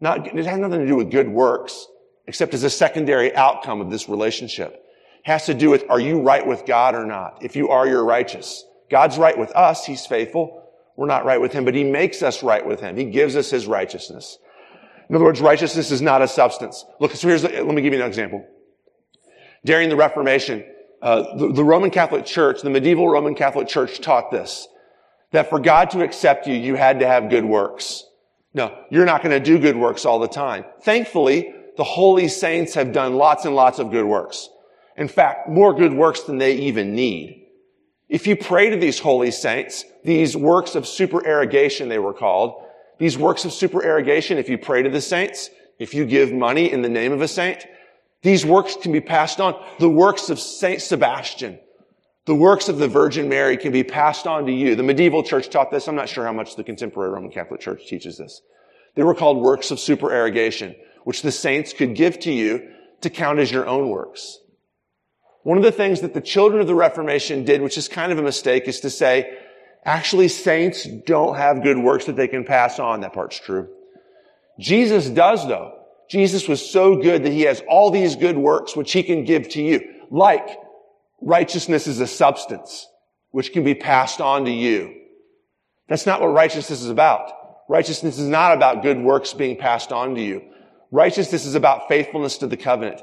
Not, 0.00 0.26
it 0.26 0.46
has 0.46 0.58
nothing 0.58 0.80
to 0.80 0.86
do 0.86 0.96
with 0.96 1.10
good 1.10 1.28
works, 1.28 1.86
except 2.26 2.54
as 2.54 2.64
a 2.64 2.70
secondary 2.70 3.34
outcome 3.34 3.80
of 3.80 3.90
this 3.90 4.08
relationship. 4.08 4.84
Has 5.22 5.46
to 5.46 5.54
do 5.54 5.70
with, 5.70 5.84
are 5.90 6.00
you 6.00 6.22
right 6.22 6.46
with 6.46 6.64
God 6.66 6.94
or 6.94 7.04
not? 7.04 7.42
If 7.42 7.56
you 7.56 7.68
are, 7.68 7.86
you're 7.86 8.04
righteous. 8.04 8.64
God's 8.90 9.18
right 9.18 9.36
with 9.36 9.54
us. 9.54 9.84
He's 9.84 10.06
faithful. 10.06 10.68
We're 10.96 11.06
not 11.06 11.24
right 11.24 11.40
with 11.40 11.52
him, 11.52 11.64
but 11.64 11.74
he 11.74 11.84
makes 11.84 12.22
us 12.22 12.42
right 12.42 12.64
with 12.64 12.80
him. 12.80 12.96
He 12.96 13.04
gives 13.04 13.36
us 13.36 13.50
his 13.50 13.66
righteousness. 13.66 14.38
In 15.08 15.16
other 15.16 15.24
words, 15.24 15.40
righteousness 15.40 15.90
is 15.90 16.00
not 16.00 16.22
a 16.22 16.28
substance. 16.28 16.84
Look, 17.00 17.12
so 17.12 17.28
here's, 17.28 17.42
let 17.42 17.66
me 17.66 17.82
give 17.82 17.92
you 17.92 18.00
an 18.00 18.06
example. 18.06 18.46
During 19.64 19.88
the 19.88 19.96
Reformation, 19.96 20.64
uh, 21.02 21.36
the, 21.36 21.52
the 21.52 21.64
Roman 21.64 21.90
Catholic 21.90 22.24
Church, 22.26 22.62
the 22.62 22.70
medieval 22.70 23.08
Roman 23.08 23.34
Catholic 23.34 23.68
Church 23.68 24.00
taught 24.00 24.30
this, 24.30 24.68
that 25.32 25.48
for 25.48 25.58
God 25.58 25.90
to 25.90 26.02
accept 26.02 26.46
you, 26.46 26.54
you 26.54 26.76
had 26.76 27.00
to 27.00 27.06
have 27.06 27.30
good 27.30 27.44
works. 27.44 28.04
No, 28.52 28.76
you're 28.90 29.04
not 29.04 29.22
going 29.22 29.30
to 29.32 29.44
do 29.44 29.58
good 29.58 29.76
works 29.76 30.04
all 30.04 30.18
the 30.18 30.28
time. 30.28 30.64
Thankfully, 30.82 31.54
the 31.76 31.84
holy 31.84 32.28
saints 32.28 32.74
have 32.74 32.92
done 32.92 33.14
lots 33.14 33.44
and 33.44 33.54
lots 33.54 33.78
of 33.78 33.90
good 33.90 34.04
works. 34.04 34.48
In 34.96 35.08
fact, 35.08 35.48
more 35.48 35.74
good 35.74 35.92
works 35.92 36.22
than 36.22 36.38
they 36.38 36.54
even 36.56 36.94
need. 36.94 37.46
If 38.08 38.26
you 38.26 38.36
pray 38.36 38.70
to 38.70 38.76
these 38.76 38.98
holy 38.98 39.30
saints, 39.30 39.84
these 40.04 40.36
works 40.36 40.74
of 40.74 40.86
supererogation, 40.86 41.88
they 41.88 41.98
were 41.98 42.12
called, 42.12 42.64
these 42.98 43.16
works 43.16 43.44
of 43.44 43.52
supererogation, 43.52 44.36
if 44.36 44.48
you 44.48 44.58
pray 44.58 44.82
to 44.82 44.90
the 44.90 45.00
saints, 45.00 45.48
if 45.78 45.94
you 45.94 46.04
give 46.04 46.32
money 46.32 46.70
in 46.70 46.82
the 46.82 46.88
name 46.88 47.12
of 47.12 47.22
a 47.22 47.28
saint, 47.28 47.66
these 48.22 48.44
works 48.44 48.76
can 48.76 48.92
be 48.92 49.00
passed 49.00 49.40
on. 49.40 49.54
The 49.78 49.88
works 49.88 50.28
of 50.28 50.38
Saint 50.38 50.82
Sebastian, 50.82 51.58
the 52.26 52.34
works 52.34 52.68
of 52.68 52.78
the 52.78 52.88
Virgin 52.88 53.28
Mary 53.28 53.56
can 53.56 53.72
be 53.72 53.82
passed 53.82 54.26
on 54.26 54.44
to 54.46 54.52
you. 54.52 54.76
The 54.76 54.82
medieval 54.82 55.22
church 55.22 55.48
taught 55.48 55.70
this. 55.70 55.88
I'm 55.88 55.94
not 55.94 56.08
sure 56.08 56.26
how 56.26 56.32
much 56.32 56.56
the 56.56 56.64
contemporary 56.64 57.10
Roman 57.10 57.30
Catholic 57.30 57.60
Church 57.60 57.86
teaches 57.86 58.18
this. 58.18 58.42
They 58.94 59.02
were 59.02 59.14
called 59.14 59.38
works 59.38 59.70
of 59.70 59.80
supererogation, 59.80 60.76
which 61.04 61.22
the 61.22 61.32
saints 61.32 61.72
could 61.72 61.94
give 61.94 62.18
to 62.20 62.32
you 62.32 62.68
to 63.00 63.10
count 63.10 63.38
as 63.38 63.50
your 63.50 63.66
own 63.66 63.88
works. 63.88 64.38
One 65.42 65.56
of 65.56 65.64
the 65.64 65.72
things 65.72 66.02
that 66.02 66.14
the 66.14 66.20
children 66.20 66.60
of 66.60 66.66
the 66.66 66.74
Reformation 66.74 67.44
did, 67.44 67.62
which 67.62 67.78
is 67.78 67.88
kind 67.88 68.12
of 68.12 68.18
a 68.18 68.22
mistake, 68.22 68.68
is 68.68 68.80
to 68.80 68.90
say, 68.90 69.38
actually 69.84 70.28
saints 70.28 70.86
don't 71.06 71.36
have 71.36 71.62
good 71.62 71.78
works 71.78 72.04
that 72.06 72.16
they 72.16 72.28
can 72.28 72.44
pass 72.44 72.78
on. 72.78 73.00
That 73.00 73.14
part's 73.14 73.40
true. 73.40 73.68
Jesus 74.58 75.08
does 75.08 75.46
though. 75.46 75.76
Jesus 76.10 76.48
was 76.48 76.68
so 76.68 76.96
good 76.96 77.24
that 77.24 77.32
he 77.32 77.42
has 77.42 77.62
all 77.68 77.90
these 77.90 78.16
good 78.16 78.36
works 78.36 78.76
which 78.76 78.92
he 78.92 79.02
can 79.02 79.24
give 79.24 79.48
to 79.50 79.62
you. 79.62 79.80
Like 80.10 80.46
righteousness 81.22 81.86
is 81.86 82.00
a 82.00 82.06
substance 82.06 82.86
which 83.30 83.52
can 83.52 83.64
be 83.64 83.74
passed 83.74 84.20
on 84.20 84.44
to 84.44 84.50
you. 84.50 84.94
That's 85.88 86.06
not 86.06 86.20
what 86.20 86.28
righteousness 86.28 86.82
is 86.82 86.90
about. 86.90 87.32
Righteousness 87.68 88.18
is 88.18 88.28
not 88.28 88.56
about 88.56 88.82
good 88.82 89.00
works 89.00 89.32
being 89.32 89.56
passed 89.56 89.92
on 89.92 90.16
to 90.16 90.20
you. 90.20 90.42
Righteousness 90.90 91.46
is 91.46 91.54
about 91.54 91.88
faithfulness 91.88 92.38
to 92.38 92.46
the 92.46 92.56
covenant. 92.56 93.00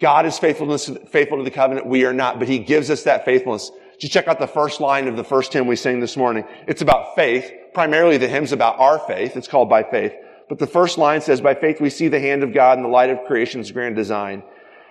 God 0.00 0.26
is 0.26 0.38
faithfulness, 0.38 0.90
faithful 1.10 1.38
to 1.38 1.44
the 1.44 1.50
covenant. 1.50 1.86
We 1.86 2.04
are 2.04 2.12
not, 2.12 2.38
but 2.38 2.48
he 2.48 2.58
gives 2.58 2.90
us 2.90 3.02
that 3.02 3.24
faithfulness. 3.24 3.70
Just 3.98 4.12
check 4.12 4.28
out 4.28 4.38
the 4.38 4.46
first 4.46 4.80
line 4.80 5.08
of 5.08 5.16
the 5.16 5.24
first 5.24 5.52
hymn 5.52 5.66
we 5.66 5.76
sang 5.76 6.00
this 6.00 6.16
morning. 6.16 6.44
It's 6.66 6.82
about 6.82 7.14
faith. 7.16 7.52
primarily 7.74 8.16
the 8.16 8.28
hymns 8.28 8.52
about 8.52 8.78
our 8.78 8.98
faith. 8.98 9.36
It's 9.36 9.48
called 9.48 9.68
By 9.68 9.82
Faith. 9.82 10.14
But 10.48 10.58
the 10.58 10.66
first 10.66 10.98
line 10.98 11.20
says, 11.20 11.40
By 11.40 11.54
faith 11.54 11.80
we 11.80 11.90
see 11.90 12.08
the 12.08 12.20
hand 12.20 12.42
of 12.42 12.54
God 12.54 12.78
in 12.78 12.82
the 12.82 12.88
light 12.88 13.10
of 13.10 13.26
creation's 13.26 13.70
grand 13.70 13.96
design, 13.96 14.42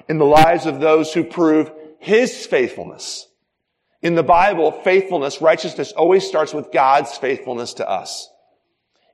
in 0.07 0.19
the 0.19 0.25
lives 0.25 0.65
of 0.65 0.79
those 0.79 1.13
who 1.13 1.23
prove 1.23 1.71
His 1.99 2.45
faithfulness. 2.45 3.27
In 4.01 4.15
the 4.15 4.23
Bible, 4.23 4.71
faithfulness, 4.71 5.41
righteousness 5.41 5.91
always 5.91 6.27
starts 6.27 6.53
with 6.53 6.71
God's 6.71 7.17
faithfulness 7.17 7.73
to 7.75 7.89
us. 7.89 8.29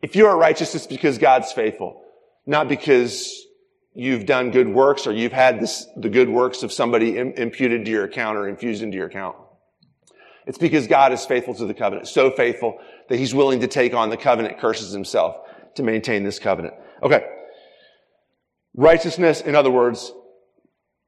If 0.01 0.17
you 0.17 0.25
are 0.25 0.37
righteous, 0.37 0.75
it's 0.75 0.87
because 0.87 1.17
God's 1.17 1.53
faithful, 1.53 2.02
not 2.45 2.67
because 2.67 3.45
you've 3.93 4.25
done 4.25 4.51
good 4.51 4.67
works 4.67 5.07
or 5.07 5.13
you've 5.13 5.31
had 5.31 5.59
this, 5.59 5.87
the 5.95 6.09
good 6.09 6.29
works 6.29 6.63
of 6.63 6.71
somebody 6.71 7.17
imputed 7.17 7.85
to 7.85 7.91
your 7.91 8.05
account 8.05 8.37
or 8.37 8.47
infused 8.47 8.81
into 8.81 8.97
your 8.97 9.07
account. 9.07 9.35
It's 10.45 10.57
because 10.57 10.87
God 10.87 11.13
is 11.13 11.25
faithful 11.25 11.53
to 11.55 11.65
the 11.65 11.73
covenant, 11.73 12.07
so 12.07 12.31
faithful 12.31 12.79
that 13.09 13.17
he's 13.17 13.33
willing 13.33 13.61
to 13.61 13.67
take 13.67 13.93
on 13.93 14.09
the 14.09 14.17
covenant 14.17 14.59
curses 14.59 14.91
himself 14.91 15.37
to 15.75 15.83
maintain 15.83 16.23
this 16.23 16.39
covenant. 16.39 16.73
Okay. 17.01 17.25
Righteousness, 18.75 19.41
in 19.41 19.55
other 19.55 19.71
words, 19.71 20.11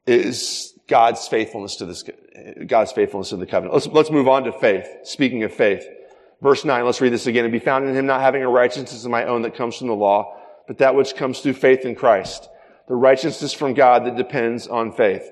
is 0.06 0.74
God's 0.88 1.28
faithfulness 1.28 1.78
to 1.78 1.86
this, 1.86 2.04
God's 2.67 2.91
faithfulness 2.91 3.30
to 3.30 3.38
the 3.38 3.45
covenant. 3.45 3.74
Let's, 3.74 3.88
let's 3.88 4.12
move 4.12 4.28
on 4.28 4.43
to 4.43 4.52
faith. 4.54 4.88
Speaking 5.04 5.43
of 5.43 5.54
faith. 5.54 5.86
Verse 6.41 6.63
9, 6.63 6.86
let's 6.86 7.02
read 7.02 7.13
this 7.13 7.28
again. 7.28 7.43
And 7.45 7.52
be 7.52 7.60
found 7.60 7.88
in 7.88 7.95
him 7.95 8.06
not 8.06 8.21
having 8.21 8.43
a 8.43 8.50
righteousness 8.50 9.04
of 9.04 9.12
my 9.12 9.26
own 9.26 9.41
that 9.43 9.56
comes 9.56 9.78
from 9.78 9.88
the 9.88 9.95
law, 9.95 10.38
but 10.67 10.80
that 10.80 10.95
which 10.95 11.15
comes 11.15 11.39
through 11.39 11.54
faith 11.54 11.86
in 11.86 11.95
Christ. 11.95 12.49
The 12.88 12.95
righteousness 12.95 13.54
from 13.54 13.73
God 13.73 14.06
that 14.06 14.15
depends 14.15 14.67
on 14.67 14.91
faith. 14.91 15.30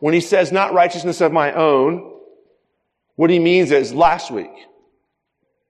When 0.00 0.14
he 0.14 0.20
says 0.20 0.52
not 0.52 0.74
righteousness 0.74 1.20
of 1.20 1.32
my 1.32 1.52
own, 1.52 2.12
what 3.14 3.30
he 3.30 3.38
means 3.38 3.70
is 3.70 3.94
last 3.94 4.30
week, 4.30 4.50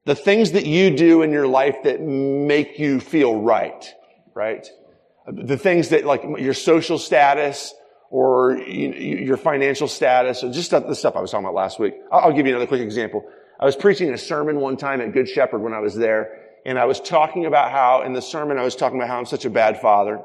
the 0.04 0.14
things 0.14 0.52
that 0.52 0.66
you 0.66 0.96
do 0.96 1.22
in 1.22 1.32
your 1.32 1.46
life 1.46 1.76
that 1.84 2.00
make 2.00 2.78
you 2.78 3.00
feel 3.00 3.40
right, 3.40 3.92
right? 4.34 4.66
The 5.26 5.58
things 5.58 5.90
that 5.90 6.04
like 6.04 6.22
your 6.38 6.54
social 6.54 6.98
status 6.98 7.74
or 8.10 8.56
your 8.56 9.36
financial 9.36 9.88
status 9.88 10.44
or 10.44 10.52
just 10.52 10.70
the 10.70 10.94
stuff 10.94 11.16
I 11.16 11.20
was 11.20 11.32
talking 11.32 11.44
about 11.44 11.54
last 11.54 11.78
week. 11.80 11.94
I'll 12.10 12.32
give 12.32 12.46
you 12.46 12.52
another 12.52 12.68
quick 12.68 12.80
example. 12.80 13.24
I 13.58 13.64
was 13.64 13.74
preaching 13.74 14.12
a 14.12 14.18
sermon 14.18 14.60
one 14.60 14.76
time 14.76 15.00
at 15.00 15.12
Good 15.12 15.28
Shepherd 15.28 15.60
when 15.60 15.72
I 15.72 15.80
was 15.80 15.94
there, 15.94 16.45
and 16.66 16.80
I 16.80 16.86
was 16.86 17.00
talking 17.00 17.46
about 17.46 17.70
how, 17.70 18.02
in 18.02 18.12
the 18.12 18.20
sermon, 18.20 18.58
I 18.58 18.64
was 18.64 18.74
talking 18.74 18.98
about 18.98 19.08
how 19.08 19.18
I'm 19.18 19.24
such 19.24 19.44
a 19.44 19.50
bad 19.50 19.80
father. 19.80 20.20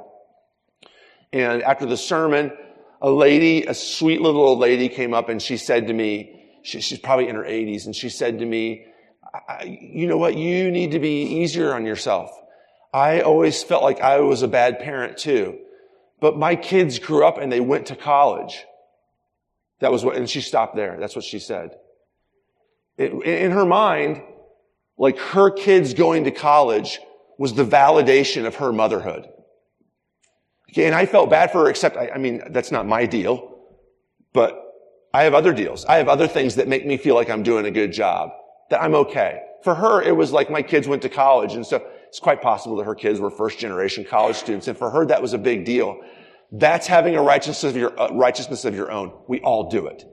And 1.32 1.62
after 1.62 1.86
the 1.86 1.96
sermon, 1.96 2.52
a 3.00 3.12
lady, 3.12 3.66
a 3.68 3.76
sweet 3.76 4.22
little 4.22 4.42
old 4.42 4.58
lady 4.58 4.90
came 4.90 5.14
up 5.14 5.30
and 5.30 5.40
she 5.40 5.58
said 5.58 5.86
to 5.88 5.94
me, 5.94 6.60
she, 6.64 6.82
she's 6.82 6.98
probably 6.98 7.28
in 7.28 7.36
her 7.36 7.44
80s, 7.44 7.86
and 7.86 7.96
she 7.96 8.10
said 8.10 8.40
to 8.40 8.46
me, 8.46 8.88
you 9.64 10.08
know 10.08 10.18
what? 10.18 10.36
You 10.36 10.72
need 10.72 10.92
to 10.92 11.00
be 11.00 11.22
easier 11.42 11.76
on 11.76 11.86
yourself. 11.86 12.32
I 12.92 13.22
always 13.22 13.62
felt 13.62 13.84
like 13.84 14.02
I 14.02 14.22
was 14.22 14.42
a 14.42 14.48
bad 14.48 14.80
parent 14.80 15.20
too. 15.20 15.60
But 16.20 16.38
my 16.38 16.56
kids 16.56 16.98
grew 16.98 17.24
up 17.24 17.38
and 17.38 17.52
they 17.52 17.60
went 17.60 17.88
to 17.88 17.96
college. 17.96 18.66
That 19.80 19.92
was 19.92 20.04
what, 20.04 20.16
and 20.18 20.28
she 20.28 20.42
stopped 20.42 20.76
there. 20.76 20.98
That's 21.00 21.16
what 21.16 21.26
she 21.26 21.38
said. 21.38 21.78
It, 22.98 23.14
in 23.24 23.52
her 23.52 23.66
mind, 23.66 24.24
like 25.02 25.18
her 25.18 25.50
kids 25.50 25.96
going 25.96 26.26
to 26.26 26.32
college 26.32 27.00
was 27.40 27.56
the 27.56 27.66
validation 27.66 28.46
of 28.46 28.58
her 28.58 28.72
motherhood. 28.72 29.28
Okay, 30.70 30.86
and 30.86 30.94
I 30.94 31.08
felt 31.08 31.32
bad 31.32 31.52
for 31.52 31.64
her, 31.64 31.70
except, 31.72 31.98
I, 31.98 32.12
I 32.12 32.18
mean, 32.20 32.44
that's 32.52 32.72
not 32.72 32.86
my 32.86 33.08
deal, 33.08 33.58
but 34.32 34.56
I 35.12 35.24
have 35.24 35.34
other 35.34 35.54
deals. 35.54 35.86
I 35.86 35.98
have 35.98 36.08
other 36.08 36.28
things 36.28 36.54
that 36.56 36.68
make 36.68 36.86
me 36.86 36.98
feel 36.98 37.16
like 37.16 37.32
I'm 37.32 37.42
doing 37.42 37.66
a 37.66 37.72
good 37.72 37.92
job, 37.92 38.30
that 38.70 38.80
I'm 38.80 38.94
okay. 38.94 39.42
For 39.64 39.74
her, 39.74 40.04
it 40.04 40.16
was 40.16 40.32
like 40.32 40.52
my 40.52 40.62
kids 40.62 40.88
went 40.88 41.02
to 41.02 41.10
college, 41.10 41.56
and 41.56 41.66
so 41.66 41.84
it's 42.08 42.20
quite 42.20 42.40
possible 42.40 42.76
that 42.76 42.84
her 42.84 42.94
kids 42.94 43.20
were 43.20 43.32
first 43.32 43.58
generation 43.58 44.06
college 44.06 44.36
students, 44.36 44.68
and 44.68 44.78
for 44.78 44.92
her, 44.92 45.08
that 45.08 45.20
was 45.20 45.34
a 45.34 45.40
big 45.40 45.66
deal. 45.66 46.00
That's 46.52 46.86
having 46.86 47.16
a 47.16 47.24
righteousness 47.24 47.64
of 47.64 47.76
your, 47.76 48.00
uh, 48.00 48.14
righteousness 48.14 48.66
of 48.66 48.76
your 48.76 48.92
own. 48.92 49.12
We 49.28 49.42
all 49.42 49.72
do 49.72 49.88
it. 49.88 50.04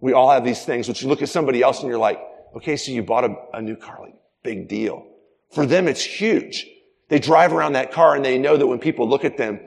We 0.00 0.14
all 0.14 0.30
have 0.30 0.42
these 0.42 0.64
things, 0.64 0.88
which 0.88 1.02
you 1.02 1.08
look 1.10 1.20
at 1.20 1.28
somebody 1.28 1.60
else 1.60 1.80
and 1.80 1.88
you're 1.90 1.98
like, 1.98 2.18
okay, 2.56 2.76
so 2.76 2.92
you 2.92 3.02
bought 3.02 3.24
a, 3.24 3.34
a 3.54 3.62
new 3.62 3.76
car, 3.76 3.98
like, 4.00 4.14
big 4.42 4.68
deal. 4.68 5.06
For 5.52 5.66
them, 5.66 5.88
it's 5.88 6.02
huge. 6.02 6.66
They 7.08 7.18
drive 7.18 7.52
around 7.52 7.74
that 7.74 7.92
car 7.92 8.16
and 8.16 8.24
they 8.24 8.38
know 8.38 8.56
that 8.56 8.66
when 8.66 8.78
people 8.78 9.08
look 9.08 9.24
at 9.24 9.36
them, 9.36 9.60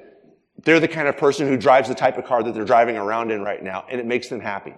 they're 0.63 0.79
the 0.79 0.87
kind 0.87 1.07
of 1.07 1.17
person 1.17 1.47
who 1.47 1.55
drives 1.55 1.87
the 1.87 1.95
type 1.95 2.17
of 2.17 2.25
car 2.25 2.43
that 2.43 2.53
they're 2.53 2.65
driving 2.65 2.97
around 2.97 3.31
in 3.31 3.41
right 3.41 3.63
now, 3.63 3.85
and 3.89 3.99
it 3.99 4.05
makes 4.05 4.27
them 4.27 4.41
happy. 4.41 4.73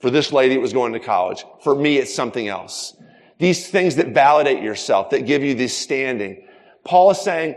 For 0.00 0.10
this 0.10 0.32
lady, 0.32 0.54
it 0.54 0.60
was 0.60 0.72
going 0.72 0.92
to 0.92 1.00
college. 1.00 1.44
For 1.62 1.74
me, 1.74 1.96
it's 1.96 2.14
something 2.14 2.46
else. 2.46 2.96
These 3.38 3.68
things 3.68 3.96
that 3.96 4.08
validate 4.08 4.62
yourself, 4.62 5.10
that 5.10 5.26
give 5.26 5.42
you 5.42 5.54
this 5.54 5.76
standing. 5.76 6.46
Paul 6.84 7.10
is 7.10 7.20
saying, 7.20 7.56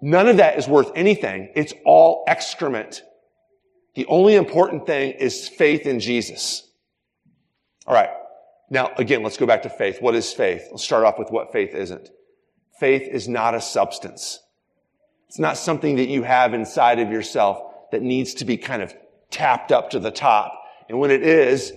none 0.00 0.26
of 0.26 0.38
that 0.38 0.58
is 0.58 0.66
worth 0.66 0.90
anything. 0.96 1.52
It's 1.54 1.74
all 1.84 2.24
excrement. 2.26 3.02
The 3.94 4.06
only 4.06 4.34
important 4.34 4.86
thing 4.86 5.12
is 5.12 5.48
faith 5.48 5.86
in 5.86 6.00
Jesus. 6.00 6.66
All 7.86 7.94
right. 7.94 8.10
Now, 8.70 8.92
again, 8.96 9.22
let's 9.22 9.36
go 9.36 9.46
back 9.46 9.62
to 9.62 9.70
faith. 9.70 10.00
What 10.00 10.14
is 10.14 10.32
faith? 10.32 10.68
Let's 10.70 10.84
start 10.84 11.04
off 11.04 11.18
with 11.18 11.30
what 11.30 11.52
faith 11.52 11.74
isn't. 11.74 12.08
Faith 12.78 13.02
is 13.02 13.28
not 13.28 13.54
a 13.54 13.60
substance. 13.60 14.40
It's 15.28 15.40
not 15.40 15.58
something 15.58 15.96
that 15.96 16.08
you 16.08 16.22
have 16.22 16.54
inside 16.54 17.00
of 17.00 17.10
yourself 17.10 17.62
that 17.90 18.02
needs 18.02 18.34
to 18.34 18.44
be 18.44 18.56
kind 18.56 18.82
of 18.82 18.94
tapped 19.30 19.72
up 19.72 19.90
to 19.90 19.98
the 19.98 20.10
top. 20.10 20.52
And 20.88 20.98
when 20.98 21.10
it 21.10 21.22
is, 21.22 21.72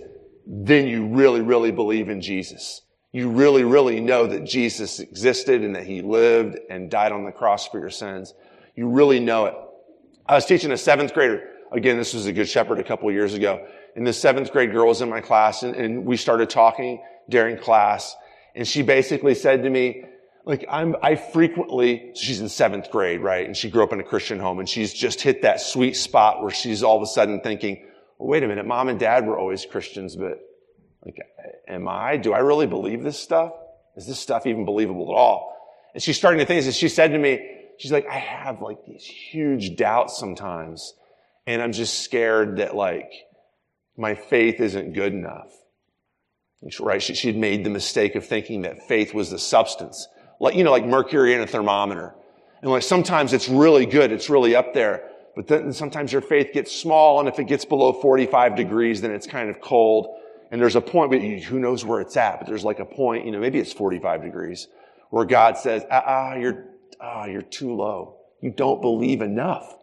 then 0.46 0.86
you 0.86 1.06
really, 1.06 1.40
really 1.40 1.72
believe 1.72 2.08
in 2.08 2.20
Jesus. 2.20 2.82
You 3.12 3.28
really, 3.28 3.64
really 3.64 4.00
know 4.00 4.26
that 4.26 4.44
Jesus 4.44 4.98
existed 4.98 5.62
and 5.62 5.76
that 5.76 5.86
he 5.86 6.02
lived 6.02 6.58
and 6.68 6.90
died 6.90 7.12
on 7.12 7.24
the 7.24 7.32
cross 7.32 7.68
for 7.68 7.78
your 7.78 7.90
sins. 7.90 8.34
You 8.74 8.88
really 8.88 9.20
know 9.20 9.46
it. 9.46 9.54
I 10.26 10.34
was 10.34 10.46
teaching 10.46 10.72
a 10.72 10.76
seventh 10.76 11.14
grader. 11.14 11.48
Again, 11.70 11.96
this 11.96 12.14
was 12.14 12.26
a 12.26 12.32
good 12.32 12.48
shepherd 12.48 12.78
a 12.78 12.84
couple 12.84 13.10
years 13.12 13.34
ago. 13.34 13.66
And 13.96 14.06
the 14.06 14.12
seventh 14.12 14.52
grade 14.52 14.72
girl 14.72 14.88
was 14.88 15.00
in 15.00 15.08
my 15.08 15.20
class 15.20 15.62
and, 15.62 15.74
and 15.76 16.04
we 16.04 16.16
started 16.16 16.50
talking 16.50 17.02
during 17.28 17.56
class. 17.58 18.16
And 18.54 18.66
she 18.66 18.82
basically 18.82 19.34
said 19.34 19.62
to 19.62 19.70
me, 19.70 20.04
like 20.44 20.64
I'm, 20.68 20.96
I 21.02 21.14
frequently, 21.14 22.12
she's 22.14 22.40
in 22.40 22.48
seventh 22.48 22.90
grade, 22.90 23.20
right? 23.20 23.46
And 23.46 23.56
she 23.56 23.70
grew 23.70 23.82
up 23.82 23.92
in 23.92 24.00
a 24.00 24.04
Christian 24.04 24.38
home 24.38 24.58
and 24.58 24.68
she's 24.68 24.92
just 24.92 25.20
hit 25.20 25.42
that 25.42 25.60
sweet 25.60 25.96
spot 25.96 26.42
where 26.42 26.50
she's 26.50 26.82
all 26.82 26.96
of 26.96 27.02
a 27.02 27.06
sudden 27.06 27.40
thinking, 27.40 27.86
well, 28.18 28.28
wait 28.28 28.42
a 28.42 28.48
minute, 28.48 28.66
mom 28.66 28.88
and 28.88 28.98
dad 28.98 29.26
were 29.26 29.38
always 29.38 29.64
Christians, 29.64 30.16
but 30.16 30.40
like, 31.04 31.18
am 31.68 31.88
I? 31.88 32.16
Do 32.16 32.32
I 32.32 32.38
really 32.38 32.66
believe 32.66 33.02
this 33.02 33.18
stuff? 33.18 33.52
Is 33.96 34.06
this 34.06 34.18
stuff 34.18 34.46
even 34.46 34.64
believable 34.64 35.10
at 35.10 35.14
all? 35.14 35.54
And 35.94 36.02
she's 36.02 36.16
starting 36.16 36.40
to 36.40 36.46
think, 36.46 36.64
and 36.64 36.74
she 36.74 36.88
said 36.88 37.12
to 37.12 37.18
me, 37.18 37.50
she's 37.78 37.92
like, 37.92 38.06
I 38.08 38.18
have 38.18 38.60
like 38.60 38.84
these 38.86 39.04
huge 39.04 39.76
doubts 39.76 40.18
sometimes. 40.18 40.94
And 41.46 41.62
I'm 41.62 41.72
just 41.72 42.02
scared 42.02 42.56
that 42.56 42.74
like 42.74 43.12
my 43.96 44.14
faith 44.14 44.60
isn't 44.60 44.92
good 44.92 45.12
enough. 45.12 45.52
Right? 46.80 47.02
She, 47.02 47.14
she 47.14 47.28
had 47.28 47.36
made 47.36 47.64
the 47.64 47.70
mistake 47.70 48.14
of 48.14 48.26
thinking 48.26 48.62
that 48.62 48.88
faith 48.88 49.12
was 49.12 49.30
the 49.30 49.38
substance 49.38 50.08
like, 50.40 50.56
you 50.56 50.64
know, 50.64 50.70
like 50.70 50.84
mercury 50.84 51.34
in 51.34 51.40
a 51.40 51.46
thermometer. 51.46 52.14
And 52.62 52.70
like 52.70 52.82
sometimes 52.82 53.32
it's 53.32 53.48
really 53.48 53.86
good, 53.86 54.12
it's 54.12 54.30
really 54.30 54.56
up 54.56 54.74
there. 54.74 55.10
But 55.36 55.48
then 55.48 55.72
sometimes 55.72 56.12
your 56.12 56.22
faith 56.22 56.52
gets 56.52 56.70
small, 56.70 57.18
and 57.18 57.28
if 57.28 57.38
it 57.38 57.44
gets 57.44 57.64
below 57.64 57.92
45 57.92 58.54
degrees, 58.54 59.00
then 59.00 59.10
it's 59.10 59.26
kind 59.26 59.50
of 59.50 59.60
cold. 59.60 60.06
And 60.50 60.60
there's 60.60 60.76
a 60.76 60.80
point, 60.80 61.10
but 61.10 61.20
who 61.20 61.58
knows 61.58 61.84
where 61.84 62.00
it's 62.00 62.16
at? 62.16 62.38
But 62.38 62.46
there's 62.46 62.64
like 62.64 62.78
a 62.78 62.84
point, 62.84 63.26
you 63.26 63.32
know, 63.32 63.40
maybe 63.40 63.58
it's 63.58 63.72
45 63.72 64.22
degrees, 64.22 64.68
where 65.10 65.24
God 65.24 65.58
says, 65.58 65.84
ah, 65.90 66.02
ah 66.06 66.34
you're, 66.36 66.66
ah, 67.00 67.24
you're 67.24 67.42
too 67.42 67.74
low. 67.74 68.18
You 68.40 68.50
don't 68.50 68.80
believe 68.80 69.22
enough. 69.22 69.74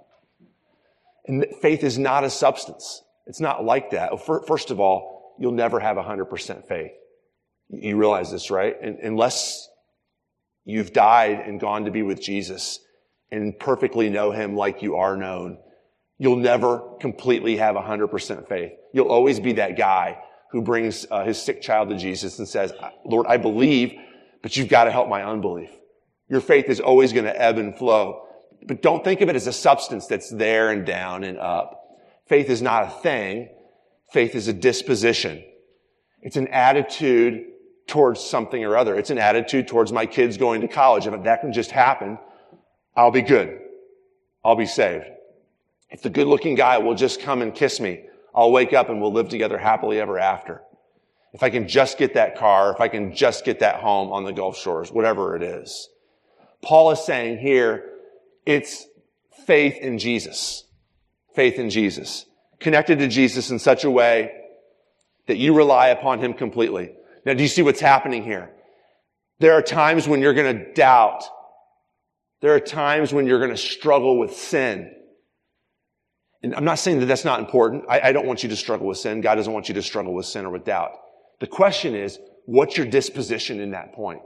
And 1.28 1.45
faith 1.62 1.84
is 1.84 1.97
not 1.97 2.24
a 2.24 2.30
substance. 2.30 3.04
It's 3.31 3.39
not 3.39 3.65
like 3.65 3.91
that. 3.91 4.11
First 4.23 4.69
of 4.69 4.79
all, 4.79 5.35
you'll 5.39 5.53
never 5.53 5.79
have 5.79 5.97
100% 5.97 6.67
faith. 6.67 6.91
You 7.69 7.97
realize 7.97 8.31
this, 8.31 8.51
right? 8.51 8.75
Unless 8.81 9.69
You've 10.65 10.93
died 10.93 11.39
and 11.39 11.59
gone 11.59 11.85
to 11.85 11.91
be 11.91 12.03
with 12.03 12.21
Jesus 12.21 12.79
and 13.31 13.57
perfectly 13.57 14.09
know 14.09 14.31
him 14.31 14.55
like 14.55 14.81
you 14.81 14.97
are 14.97 15.17
known. 15.17 15.57
You'll 16.19 16.35
never 16.35 16.97
completely 16.99 17.57
have 17.57 17.75
100% 17.75 18.47
faith. 18.47 18.73
You'll 18.93 19.07
always 19.07 19.39
be 19.39 19.53
that 19.53 19.77
guy 19.77 20.19
who 20.51 20.61
brings 20.61 21.07
uh, 21.09 21.23
his 21.23 21.41
sick 21.41 21.61
child 21.61 21.89
to 21.89 21.97
Jesus 21.97 22.37
and 22.37 22.47
says, 22.47 22.73
Lord, 23.05 23.25
I 23.27 23.37
believe, 23.37 23.93
but 24.43 24.55
you've 24.55 24.69
got 24.69 24.83
to 24.83 24.91
help 24.91 25.09
my 25.09 25.23
unbelief. 25.23 25.71
Your 26.29 26.41
faith 26.41 26.65
is 26.69 26.79
always 26.79 27.11
going 27.11 27.25
to 27.25 27.41
ebb 27.41 27.57
and 27.57 27.75
flow. 27.75 28.27
But 28.67 28.81
don't 28.81 29.03
think 29.03 29.21
of 29.21 29.29
it 29.29 29.35
as 29.35 29.47
a 29.47 29.53
substance 29.53 30.05
that's 30.05 30.29
there 30.29 30.69
and 30.69 30.85
down 30.85 31.23
and 31.23 31.39
up. 31.39 31.80
Faith 32.27 32.49
is 32.49 32.62
not 32.62 32.84
a 32.84 32.89
thing. 32.89 33.49
Faith 34.12 34.36
is 34.36 34.47
a 34.47 34.53
disposition. 34.53 35.43
It's 36.21 36.38
an 36.38 36.47
attitude 36.49 37.45
towards 37.88 38.21
something 38.21 38.63
or 38.63 38.77
other. 38.77 38.95
It's 38.95 39.10
an 39.10 39.17
attitude 39.17 39.67
towards 39.67 39.91
my 39.91 40.05
kids 40.05 40.38
going 40.38 40.62
to 40.62 40.67
college. 40.67 41.07
If 41.07 41.23
that 41.23 41.41
can 41.41 41.51
just 41.51 41.71
happen, 41.71 42.17
I'll 42.95 43.12
be 43.12 43.21
good. 43.21 43.60
I'll 44.43 44.55
be 44.55 44.65
saved. 44.65 45.05
If 45.89 46.01
the 46.01 46.10
good 46.10 46.27
looking 46.27 46.55
guy 46.55 46.77
will 46.77 46.95
just 46.95 47.21
come 47.21 47.41
and 47.41 47.53
kiss 47.53 47.79
me, 47.79 48.05
I'll 48.34 48.51
wake 48.51 48.73
up 48.73 48.89
and 48.89 49.01
we'll 49.01 49.12
live 49.12 49.29
together 49.29 49.57
happily 49.57 49.99
ever 49.99 50.17
after. 50.17 50.62
if 51.34 51.43
I 51.43 51.49
can 51.49 51.67
just 51.67 51.97
get 51.97 52.15
that 52.15 52.38
car, 52.38 52.73
if 52.73 52.81
I 52.81 52.88
can 52.89 53.15
just 53.15 53.45
get 53.45 53.60
that 53.60 53.75
home 53.75 54.12
on 54.12 54.25
the 54.25 54.34
Gulf 54.34 54.57
Shores, 54.57 54.91
whatever 54.91 55.36
it 55.36 55.43
is. 55.43 55.89
Paul 56.62 56.91
is 56.91 57.03
saying 57.03 57.39
here, 57.39 57.89
it's 58.45 58.86
faith 59.45 59.77
in 59.77 59.97
Jesus. 59.97 60.65
Faith 61.35 61.59
in 61.59 61.69
Jesus. 61.69 62.25
Connected 62.59 62.99
to 62.99 63.07
Jesus 63.07 63.49
in 63.49 63.59
such 63.59 63.83
a 63.83 63.91
way 63.91 64.31
that 65.27 65.37
you 65.37 65.55
rely 65.55 65.87
upon 65.87 66.19
him 66.19 66.33
completely. 66.33 66.93
Now, 67.25 67.33
do 67.33 67.41
you 67.41 67.49
see 67.49 67.61
what's 67.61 67.79
happening 67.79 68.23
here? 68.23 68.51
There 69.39 69.53
are 69.53 69.61
times 69.61 70.07
when 70.07 70.21
you're 70.21 70.33
going 70.33 70.57
to 70.57 70.73
doubt. 70.73 71.23
There 72.41 72.53
are 72.53 72.59
times 72.59 73.13
when 73.13 73.27
you're 73.27 73.39
going 73.39 73.51
to 73.51 73.57
struggle 73.57 74.19
with 74.19 74.33
sin. 74.33 74.91
And 76.43 76.55
I'm 76.55 76.65
not 76.65 76.79
saying 76.79 76.99
that 76.99 77.05
that's 77.05 77.25
not 77.25 77.39
important. 77.39 77.85
I, 77.87 78.09
I 78.09 78.11
don't 78.11 78.25
want 78.25 78.43
you 78.43 78.49
to 78.49 78.55
struggle 78.55 78.87
with 78.87 78.97
sin. 78.97 79.21
God 79.21 79.35
doesn't 79.35 79.53
want 79.53 79.67
you 79.67 79.75
to 79.75 79.81
struggle 79.81 80.13
with 80.13 80.25
sin 80.25 80.45
or 80.45 80.49
with 80.49 80.65
doubt. 80.65 80.91
The 81.39 81.47
question 81.47 81.95
is, 81.95 82.19
what's 82.45 82.77
your 82.77 82.87
disposition 82.87 83.59
in 83.59 83.71
that 83.71 83.93
point? 83.93 84.21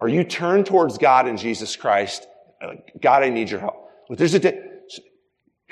Are 0.00 0.08
you 0.08 0.24
turned 0.24 0.66
towards 0.66 0.98
God 0.98 1.26
and 1.26 1.38
Jesus 1.38 1.76
Christ? 1.76 2.26
God, 3.00 3.22
I 3.22 3.28
need 3.28 3.50
your 3.50 3.60
help. 3.60 3.88
But 4.08 4.18
there's 4.18 4.34
a, 4.34 4.52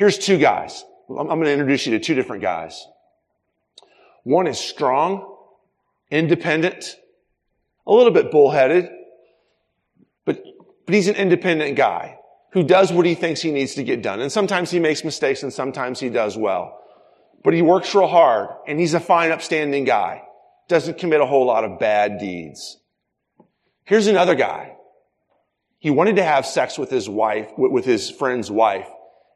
here's 0.02 0.18
two 0.18 0.36
guys. 0.36 0.84
I'm, 1.08 1.28
going 1.28 1.44
to 1.44 1.52
introduce 1.52 1.86
you 1.86 1.96
to 1.96 2.00
two 2.00 2.16
different 2.16 2.42
guys. 2.42 2.88
One 4.24 4.48
is 4.48 4.58
strong, 4.58 5.36
independent, 6.10 6.96
a 7.86 7.92
little 7.92 8.10
bit 8.10 8.32
bullheaded, 8.32 8.90
but, 10.24 10.42
but 10.86 10.94
he's 10.96 11.06
an 11.06 11.14
independent 11.14 11.76
guy 11.76 12.18
who 12.50 12.64
does 12.64 12.92
what 12.92 13.06
he 13.06 13.14
thinks 13.14 13.40
he 13.40 13.52
needs 13.52 13.76
to 13.76 13.84
get 13.84 14.02
done. 14.02 14.20
And 14.20 14.32
sometimes 14.32 14.72
he 14.72 14.80
makes 14.80 15.04
mistakes 15.04 15.44
and 15.44 15.52
sometimes 15.52 16.00
he 16.00 16.08
does 16.08 16.36
well. 16.36 16.80
But 17.44 17.54
he 17.54 17.62
works 17.62 17.94
real 17.94 18.08
hard 18.08 18.48
and 18.66 18.80
he's 18.80 18.94
a 18.94 19.00
fine, 19.00 19.30
upstanding 19.30 19.84
guy. 19.84 20.22
Doesn't 20.66 20.98
commit 20.98 21.20
a 21.20 21.26
whole 21.26 21.46
lot 21.46 21.62
of 21.62 21.78
bad 21.78 22.18
deeds. 22.18 22.76
Here's 23.84 24.08
another 24.08 24.34
guy. 24.34 24.74
He 25.78 25.90
wanted 25.90 26.16
to 26.16 26.24
have 26.24 26.44
sex 26.44 26.76
with 26.76 26.90
his 26.90 27.08
wife, 27.08 27.52
with 27.56 27.84
his 27.84 28.10
friend's 28.10 28.50
wife. 28.50 28.88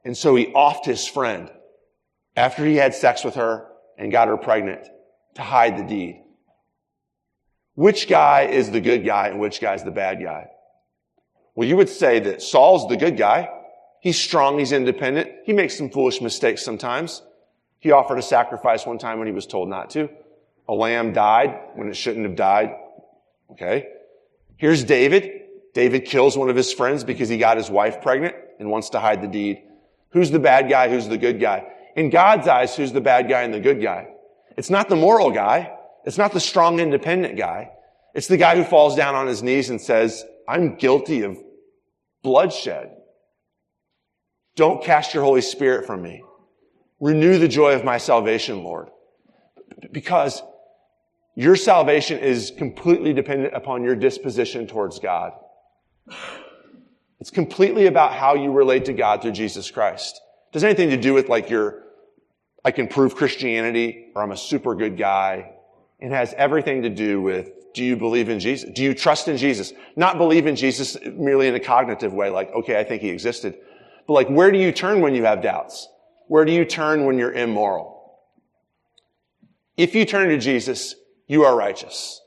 And 0.07 0.17
so 0.17 0.37
he 0.37 0.47
offed 0.47 0.85
his 0.85 1.05
friend 1.05 1.51
after 2.37 2.65
he 2.65 2.77
had 2.77 2.95
sex 2.95 3.25
with 3.25 3.35
her 3.35 3.67
and 3.99 4.13
got 4.13 4.29
her 4.29 4.37
pregnant 4.37 4.87
to 5.35 5.43
hide 5.43 5.77
the 5.77 5.83
deed. 5.83 6.23
Which 7.75 8.09
guy 8.09 8.43
is 8.43 8.71
the 8.71 8.81
good 8.81 9.05
guy 9.05 9.27
and 9.27 9.41
which 9.41 9.61
guy 9.61 9.75
is 9.75 9.83
the 9.83 9.91
bad 9.91 10.23
guy? 10.23 10.47
Well, 11.57 11.67
you 11.67 11.77
would 11.77 11.89
say 11.89 12.21
that 12.21 12.41
Saul's 12.41 12.89
the 12.89 12.97
good 12.97 13.17
guy. 13.17 13.51
He's 14.01 14.17
strong. 14.17 14.61
He's 14.61 14.71
independent. 14.71 15.29
He 15.45 15.53
makes 15.53 15.77
some 15.77 15.91
foolish 15.91 16.21
mistakes 16.21 16.65
sometimes. 16.65 17.23
He 17.81 17.91
offered 17.91 18.21
a 18.21 18.23
sacrifice 18.23 18.87
one 18.87 18.99
time 18.99 19.19
when 19.19 19.27
he 19.27 19.35
was 19.35 19.45
told 19.45 19.69
not 19.69 19.91
to. 19.91 20.09
A 20.69 20.73
lamb 20.73 21.15
died 21.15 21.59
when 21.75 21.89
it 21.89 21.97
shouldn't 21.97 22.27
have 22.27 22.37
died. 22.37 22.77
Okay. 23.51 23.89
Here's 24.57 24.85
David. 24.85 25.33
David 25.75 26.05
kills 26.05 26.39
one 26.39 26.49
of 26.49 26.55
his 26.55 26.73
friends 26.73 27.03
because 27.03 27.29
he 27.29 27.39
got 27.39 27.57
his 27.57 27.69
wife 27.69 28.03
pregnant 28.03 28.37
and 28.61 28.71
wants 28.71 28.91
to 28.91 29.01
hide 29.01 29.21
the 29.21 29.27
deed. 29.27 29.65
Who's 30.11 30.31
the 30.31 30.39
bad 30.39 30.69
guy? 30.69 30.89
Who's 30.89 31.09
the 31.09 31.19
good 31.19 31.41
guy? 31.41 31.67
In 31.97 32.11
God's 32.11 32.49
eyes, 32.49 32.77
who's 32.77 32.93
the 32.93 33.01
bad 33.01 33.29
guy 33.29 33.43
and 33.43 33.53
the 33.53 33.61
good 33.61 33.83
guy? 33.83 34.09
It's 34.57 34.71
not 34.71 34.89
the 34.89 34.97
moral 34.97 35.31
guy. 35.31 35.73
It's 36.05 36.19
not 36.19 36.33
the 36.33 36.41
strong, 36.41 36.79
independent 36.81 37.37
guy. 37.37 37.73
It's 38.15 38.29
the 38.29 38.37
guy 38.37 38.57
who 38.57 38.65
falls 38.65 38.97
down 38.97 39.15
on 39.15 39.27
his 39.27 39.43
knees 39.43 39.71
and 39.71 39.81
says, 39.81 40.25
I'm 40.49 40.77
guilty 40.77 41.23
of 41.23 41.37
bloodshed. 42.23 42.93
Don't 44.55 44.83
cast 44.83 45.13
your 45.13 45.23
Holy 45.23 45.43
Spirit 45.43 45.87
from 45.87 46.03
me. 46.03 46.23
Renew 46.99 47.39
the 47.39 47.49
joy 47.49 47.75
of 47.75 47.85
my 47.85 47.99
salvation, 47.99 48.65
Lord. 48.65 48.89
Because 49.93 50.43
your 51.35 51.57
salvation 51.57 52.19
is 52.19 52.53
completely 52.57 53.13
dependent 53.13 53.55
upon 53.55 53.85
your 53.85 53.95
disposition 53.95 54.67
towards 54.67 54.99
God. 54.99 55.33
It's 57.21 57.31
completely 57.31 57.87
about 57.87 58.13
how 58.13 58.35
you 58.35 58.53
relate 58.53 58.87
to 58.87 58.93
God 58.93 59.23
through 59.23 59.33
Jesus 59.33 59.71
Christ. 59.71 60.21
It 60.51 60.53
does 60.53 60.65
anything 60.65 60.91
to 60.91 60.97
do 60.97 61.15
with 61.15 61.29
like 61.29 61.51
your, 61.51 61.83
I 62.65 62.71
can 62.71 62.89
prove 62.89 63.17
Christianity 63.17 64.09
or 64.15 64.23
I'm 64.23 64.33
a 64.33 64.37
super 64.37 64.75
good 64.75 64.97
guy. 64.97 65.53
It 65.99 66.11
has 66.11 66.35
everything 66.37 66.83
to 66.83 66.91
do 66.91 67.23
with 67.23 67.51
do 67.77 67.85
you 67.85 67.97
believe 67.97 68.31
in 68.31 68.41
Jesus? 68.41 68.71
Do 68.71 68.83
you 68.83 68.95
trust 68.95 69.29
in 69.29 69.37
Jesus? 69.37 69.73
Not 69.97 70.17
believe 70.17 70.47
in 70.47 70.57
Jesus 70.57 70.97
merely 71.05 71.47
in 71.47 71.55
a 71.55 71.61
cognitive 71.61 72.15
way, 72.15 72.31
like, 72.31 72.51
okay, 72.55 72.79
I 72.79 72.85
think 72.85 73.03
he 73.03 73.11
existed. 73.11 73.55
But 74.07 74.15
like, 74.15 74.29
where 74.29 74.51
do 74.51 74.59
you 74.59 74.73
turn 74.73 75.03
when 75.03 75.15
you 75.15 75.25
have 75.25 75.43
doubts? 75.43 75.87
Where 76.27 76.47
do 76.47 76.53
you 76.53 76.65
turn 76.65 77.05
when 77.05 77.19
you're 77.19 77.33
immoral? 77.33 78.19
If 79.77 79.95
you 79.95 80.07
turn 80.07 80.31
to 80.31 80.39
Jesus, 80.39 80.95
you 81.27 81.45
are 81.45 81.55
righteous. 81.55 82.21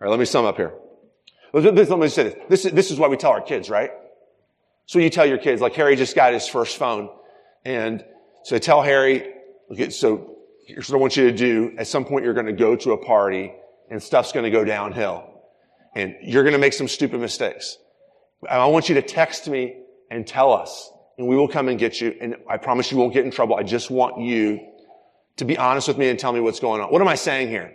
All 0.00 0.06
right, 0.06 0.10
let 0.10 0.20
me 0.20 0.26
sum 0.26 0.44
up 0.44 0.56
here. 0.56 0.74
Let 1.52 1.74
me 1.74 2.08
say 2.08 2.22
this. 2.22 2.34
This 2.48 2.64
is, 2.64 2.72
this 2.72 2.90
is 2.92 3.00
what 3.00 3.10
we 3.10 3.16
tell 3.16 3.32
our 3.32 3.40
kids, 3.40 3.68
right? 3.68 3.90
So 4.88 4.98
you 4.98 5.10
tell 5.10 5.26
your 5.26 5.36
kids, 5.36 5.60
like 5.60 5.74
Harry 5.74 5.96
just 5.96 6.16
got 6.16 6.32
his 6.32 6.48
first 6.48 6.78
phone. 6.78 7.10
And 7.66 8.02
so 8.42 8.56
tell 8.56 8.80
Harry, 8.80 9.34
okay, 9.70 9.90
so 9.90 10.36
here's 10.66 10.88
what 10.88 10.96
I 10.96 11.00
want 11.00 11.14
you 11.14 11.30
to 11.30 11.36
do. 11.36 11.74
At 11.76 11.86
some 11.86 12.06
point, 12.06 12.24
you're 12.24 12.32
going 12.32 12.46
to 12.46 12.54
go 12.54 12.74
to 12.74 12.92
a 12.92 12.96
party 12.96 13.52
and 13.90 14.02
stuff's 14.02 14.32
going 14.32 14.44
to 14.44 14.50
go 14.50 14.64
downhill. 14.64 15.42
And 15.94 16.16
you're 16.22 16.42
going 16.42 16.54
to 16.54 16.58
make 16.58 16.72
some 16.72 16.88
stupid 16.88 17.20
mistakes. 17.20 17.76
I 18.48 18.64
want 18.64 18.88
you 18.88 18.94
to 18.94 19.02
text 19.02 19.46
me 19.46 19.76
and 20.10 20.26
tell 20.26 20.54
us, 20.54 20.90
and 21.18 21.28
we 21.28 21.36
will 21.36 21.48
come 21.48 21.68
and 21.68 21.78
get 21.78 22.00
you. 22.00 22.16
And 22.18 22.36
I 22.48 22.56
promise 22.56 22.90
you 22.90 22.96
won't 22.96 23.12
get 23.12 23.26
in 23.26 23.30
trouble. 23.30 23.56
I 23.56 23.64
just 23.64 23.90
want 23.90 24.18
you 24.22 24.58
to 25.36 25.44
be 25.44 25.58
honest 25.58 25.86
with 25.86 25.98
me 25.98 26.08
and 26.08 26.18
tell 26.18 26.32
me 26.32 26.40
what's 26.40 26.60
going 26.60 26.80
on. 26.80 26.90
What 26.90 27.02
am 27.02 27.08
I 27.08 27.14
saying 27.14 27.48
here? 27.48 27.74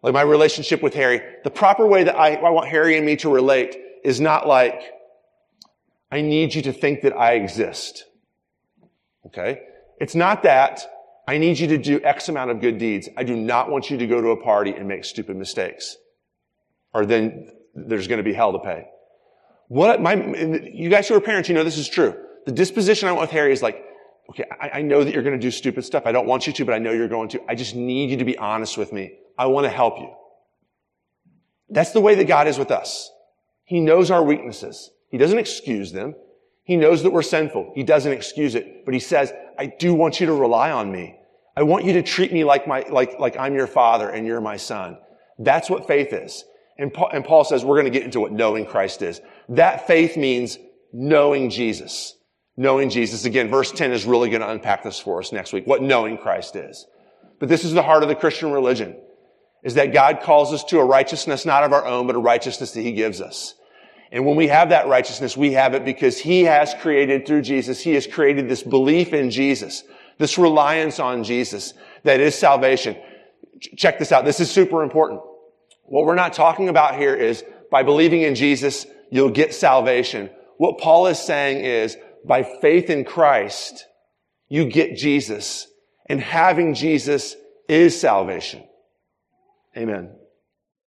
Like 0.00 0.14
my 0.14 0.22
relationship 0.22 0.80
with 0.80 0.94
Harry, 0.94 1.22
the 1.42 1.50
proper 1.50 1.88
way 1.88 2.04
that 2.04 2.16
I, 2.16 2.36
I 2.36 2.50
want 2.50 2.68
Harry 2.68 2.96
and 2.96 3.04
me 3.04 3.16
to 3.16 3.28
relate 3.28 3.76
is 4.04 4.20
not 4.20 4.46
like, 4.46 4.92
I 6.10 6.20
need 6.22 6.54
you 6.54 6.62
to 6.62 6.72
think 6.72 7.02
that 7.02 7.16
I 7.16 7.34
exist. 7.34 8.04
Okay? 9.26 9.62
It's 10.00 10.14
not 10.14 10.42
that 10.42 10.90
I 11.28 11.38
need 11.38 11.58
you 11.58 11.68
to 11.68 11.78
do 11.78 12.00
X 12.02 12.28
amount 12.28 12.50
of 12.50 12.60
good 12.60 12.78
deeds. 12.78 13.08
I 13.16 13.22
do 13.22 13.36
not 13.36 13.70
want 13.70 13.90
you 13.90 13.98
to 13.98 14.06
go 14.06 14.20
to 14.20 14.30
a 14.30 14.42
party 14.42 14.72
and 14.72 14.88
make 14.88 15.04
stupid 15.04 15.36
mistakes. 15.36 15.96
Or 16.92 17.06
then 17.06 17.52
there's 17.74 18.08
going 18.08 18.18
to 18.18 18.24
be 18.24 18.32
hell 18.32 18.52
to 18.52 18.58
pay. 18.58 18.88
What 19.68 20.02
my, 20.02 20.14
you 20.14 20.88
guys 20.90 21.06
who 21.06 21.14
are 21.14 21.20
parents, 21.20 21.48
you 21.48 21.54
know 21.54 21.62
this 21.62 21.78
is 21.78 21.88
true. 21.88 22.16
The 22.46 22.52
disposition 22.52 23.08
I 23.08 23.12
want 23.12 23.22
with 23.22 23.30
Harry 23.30 23.52
is 23.52 23.62
like, 23.62 23.84
okay, 24.30 24.44
I, 24.60 24.78
I 24.78 24.82
know 24.82 25.04
that 25.04 25.14
you're 25.14 25.22
going 25.22 25.38
to 25.38 25.40
do 25.40 25.52
stupid 25.52 25.84
stuff. 25.84 26.02
I 26.06 26.12
don't 26.12 26.26
want 26.26 26.48
you 26.48 26.52
to, 26.54 26.64
but 26.64 26.74
I 26.74 26.78
know 26.78 26.90
you're 26.90 27.06
going 27.06 27.28
to. 27.28 27.40
I 27.48 27.54
just 27.54 27.76
need 27.76 28.10
you 28.10 28.16
to 28.16 28.24
be 28.24 28.36
honest 28.36 28.76
with 28.76 28.92
me. 28.92 29.12
I 29.38 29.46
want 29.46 29.66
to 29.66 29.70
help 29.70 30.00
you. 30.00 30.12
That's 31.68 31.92
the 31.92 32.00
way 32.00 32.16
that 32.16 32.24
God 32.24 32.48
is 32.48 32.58
with 32.58 32.72
us. 32.72 33.12
He 33.64 33.78
knows 33.78 34.10
our 34.10 34.24
weaknesses. 34.24 34.90
He 35.10 35.18
doesn't 35.18 35.38
excuse 35.38 35.92
them. 35.92 36.14
He 36.64 36.76
knows 36.76 37.02
that 37.02 37.10
we're 37.10 37.22
sinful. 37.22 37.72
He 37.74 37.82
doesn't 37.82 38.12
excuse 38.12 38.54
it, 38.54 38.84
but 38.84 38.94
he 38.94 39.00
says, 39.00 39.32
I 39.58 39.66
do 39.66 39.92
want 39.92 40.20
you 40.20 40.26
to 40.26 40.32
rely 40.32 40.70
on 40.70 40.90
me. 40.90 41.16
I 41.56 41.62
want 41.64 41.84
you 41.84 41.94
to 41.94 42.02
treat 42.02 42.32
me 42.32 42.44
like 42.44 42.66
my, 42.66 42.84
like, 42.88 43.18
like 43.18 43.36
I'm 43.36 43.54
your 43.54 43.66
father 43.66 44.08
and 44.08 44.26
you're 44.26 44.40
my 44.40 44.56
son. 44.56 44.96
That's 45.38 45.68
what 45.68 45.86
faith 45.86 46.12
is. 46.12 46.44
And 46.78 46.92
Paul, 46.92 47.10
and 47.12 47.24
Paul 47.24 47.44
says 47.44 47.64
we're 47.64 47.80
going 47.80 47.92
to 47.92 47.98
get 47.98 48.04
into 48.04 48.20
what 48.20 48.32
knowing 48.32 48.64
Christ 48.64 49.02
is. 49.02 49.20
That 49.48 49.86
faith 49.86 50.16
means 50.16 50.58
knowing 50.92 51.50
Jesus. 51.50 52.16
Knowing 52.56 52.88
Jesus. 52.88 53.24
Again, 53.24 53.48
verse 53.48 53.72
10 53.72 53.92
is 53.92 54.04
really 54.04 54.30
going 54.30 54.40
to 54.42 54.48
unpack 54.48 54.82
this 54.82 54.98
for 54.98 55.18
us 55.20 55.32
next 55.32 55.52
week, 55.52 55.66
what 55.66 55.82
knowing 55.82 56.16
Christ 56.18 56.56
is. 56.56 56.86
But 57.38 57.48
this 57.48 57.64
is 57.64 57.72
the 57.72 57.82
heart 57.82 58.02
of 58.02 58.08
the 58.08 58.14
Christian 58.14 58.52
religion, 58.52 58.96
is 59.64 59.74
that 59.74 59.92
God 59.92 60.20
calls 60.22 60.52
us 60.52 60.62
to 60.64 60.78
a 60.78 60.84
righteousness 60.84 61.44
not 61.44 61.64
of 61.64 61.72
our 61.72 61.84
own, 61.84 62.06
but 62.06 62.16
a 62.16 62.20
righteousness 62.20 62.72
that 62.72 62.82
He 62.82 62.92
gives 62.92 63.20
us. 63.20 63.54
And 64.12 64.26
when 64.26 64.36
we 64.36 64.48
have 64.48 64.70
that 64.70 64.88
righteousness, 64.88 65.36
we 65.36 65.52
have 65.52 65.74
it 65.74 65.84
because 65.84 66.18
He 66.18 66.44
has 66.44 66.74
created 66.80 67.26
through 67.26 67.42
Jesus, 67.42 67.80
He 67.80 67.94
has 67.94 68.06
created 68.06 68.48
this 68.48 68.62
belief 68.62 69.12
in 69.12 69.30
Jesus 69.30 69.84
this 70.20 70.36
reliance 70.36 71.00
on 71.00 71.24
Jesus 71.24 71.72
that 72.04 72.20
is 72.20 72.34
salvation. 72.34 72.94
Check 73.76 73.98
this 73.98 74.12
out. 74.12 74.26
This 74.26 74.38
is 74.38 74.50
super 74.50 74.82
important. 74.82 75.22
What 75.84 76.04
we're 76.04 76.14
not 76.14 76.34
talking 76.34 76.68
about 76.68 76.96
here 76.96 77.14
is 77.14 77.42
by 77.70 77.82
believing 77.82 78.20
in 78.20 78.34
Jesus, 78.34 78.86
you'll 79.10 79.30
get 79.30 79.54
salvation. 79.54 80.28
What 80.58 80.78
Paul 80.78 81.06
is 81.06 81.18
saying 81.18 81.64
is 81.64 81.96
by 82.24 82.42
faith 82.42 82.90
in 82.90 83.04
Christ, 83.04 83.86
you 84.48 84.66
get 84.66 84.98
Jesus 84.98 85.66
and 86.06 86.20
having 86.20 86.74
Jesus 86.74 87.34
is 87.66 87.98
salvation. 87.98 88.62
Amen. 89.74 90.19